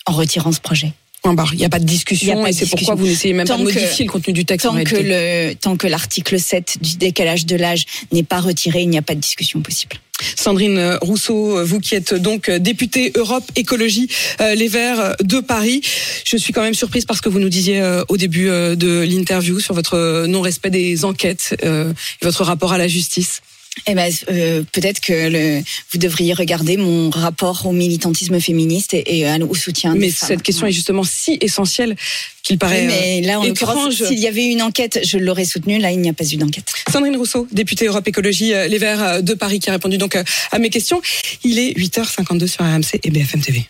En 0.08 0.14
retirant 0.14 0.52
ce 0.52 0.60
projet. 0.60 0.94
Point 1.22 1.36
barre. 1.36 1.54
Il 1.54 1.58
n'y 1.60 1.66
a 1.66 1.70
pas 1.70 1.78
de 1.78 1.86
discussion 1.86 2.48
et 2.48 2.52
c'est 2.54 2.66
pourquoi 2.68 2.96
vous 2.96 3.06
n'essayez 3.06 3.36
même 3.36 3.48
pas 3.48 3.54
de 3.58 3.60
que- 3.60 3.66
modifier 3.80 4.06
le 4.06 4.12
contenu 4.12 4.34
du 4.34 4.44
texte 4.44 4.66
en 4.66 4.74
Tant 4.74 4.84
que, 4.84 4.96
le, 4.96 5.54
tant 5.54 5.78
que 5.78 5.86
l'article 5.86 6.40
7 6.40 6.78
du 6.82 6.96
décalage 6.98 7.46
de 7.46 7.56
l'âge 7.56 7.86
n'est 8.12 8.24
pas 8.24 8.40
retiré, 8.40 8.82
il 8.82 8.90
n'y 8.90 8.98
a 8.98 9.04
pas 9.04 9.14
de 9.14 9.20
discussion 9.20 9.62
possible. 9.62 9.98
Sandrine 10.42 10.98
Rousseau, 11.04 11.64
vous 11.64 11.80
qui 11.80 11.94
êtes 11.94 12.16
donc 12.16 12.50
députée 12.50 13.12
Europe 13.16 13.44
Écologie 13.56 14.10
euh, 14.40 14.56
Les 14.56 14.68
Verts 14.68 15.16
de 15.22 15.40
Paris. 15.40 15.82
Je 16.26 16.36
suis 16.36 16.52
quand 16.52 16.64
même 16.64 16.74
surprise 16.74 17.06
parce 17.06 17.22
que 17.22 17.30
vous 17.30 17.40
nous 17.40 17.48
disiez 17.48 17.80
euh, 17.80 18.04
au 18.10 18.18
début 18.18 18.50
euh, 18.50 18.76
de 18.76 19.02
l'interview 19.02 19.60
sur 19.60 19.76
votre 19.76 20.26
non-respect 20.26 20.72
des 20.72 21.06
enquêtes 21.06 21.56
et 21.62 22.26
votre 22.26 22.44
rapport 22.44 22.74
à 22.74 22.80
la 22.80 22.88
justice. 22.88 23.44
Eh 23.88 23.96
ben, 23.96 24.12
euh, 24.30 24.64
peut-être 24.74 25.00
que 25.00 25.30
le, 25.30 25.64
vous 25.92 25.98
devriez 25.98 26.34
regarder 26.34 26.76
mon 26.78 27.10
rapport 27.10 27.66
au 27.66 27.72
militantisme 27.72 28.40
féministe 28.40 28.94
et, 28.94 29.20
et 29.20 29.26
à- 29.28 29.38
au 29.38 29.56
soutien. 29.56 29.94
Mais 29.96 30.08
des 30.08 30.12
femmes. 30.12 30.28
cette 30.28 30.44
question 30.44 30.66
Ouais. 30.66 30.70
est 30.70 30.74
justement 30.74 31.04
si 31.04 31.38
essentielle 31.42 31.96
qu'il 32.44 32.58
paraît 32.60 32.82
Oui, 32.82 32.88
mais 32.88 33.22
là, 33.22 33.40
en 33.40 33.44
euh, 33.44 33.48
l'occurrence, 33.48 33.94
étrange. 33.96 34.10
s'il 34.10 34.20
y 34.20 34.28
avait 34.28 34.44
eu 34.46 34.50
une 34.50 34.62
enquête, 34.62 35.00
je 35.04 35.18
l'aurais 35.18 35.46
soutenue. 35.46 35.80
Là, 35.80 35.92
il 35.92 36.00
n'y 36.00 36.10
a 36.10 36.14
pas 36.14 36.26
eu 36.32 36.36
d'enquête. 36.36 36.72
Sandrine 36.92 37.16
Rousseau, 37.16 37.48
députée 37.52 37.86
Europe 37.88 38.08
Écologie 38.08 38.54
euh, 38.54 38.68
Les 38.68 38.78
Verts 38.78 39.02
euh, 39.04 39.22
de 39.22 39.34
Paris, 39.34 39.60
qui 39.60 39.70
a 39.70 39.74
répondu 39.74 39.98
donc 39.98 40.16
euh, 40.16 40.24
à 40.52 40.60
mes 40.60 40.70
questions. 40.70 41.02
Il 41.44 41.58
est 41.58 41.72
8h52 41.78 42.48
sur 42.48 42.64
RMC 42.66 43.00
et 43.04 43.10
BFM 43.10 43.42
TV. 43.42 43.66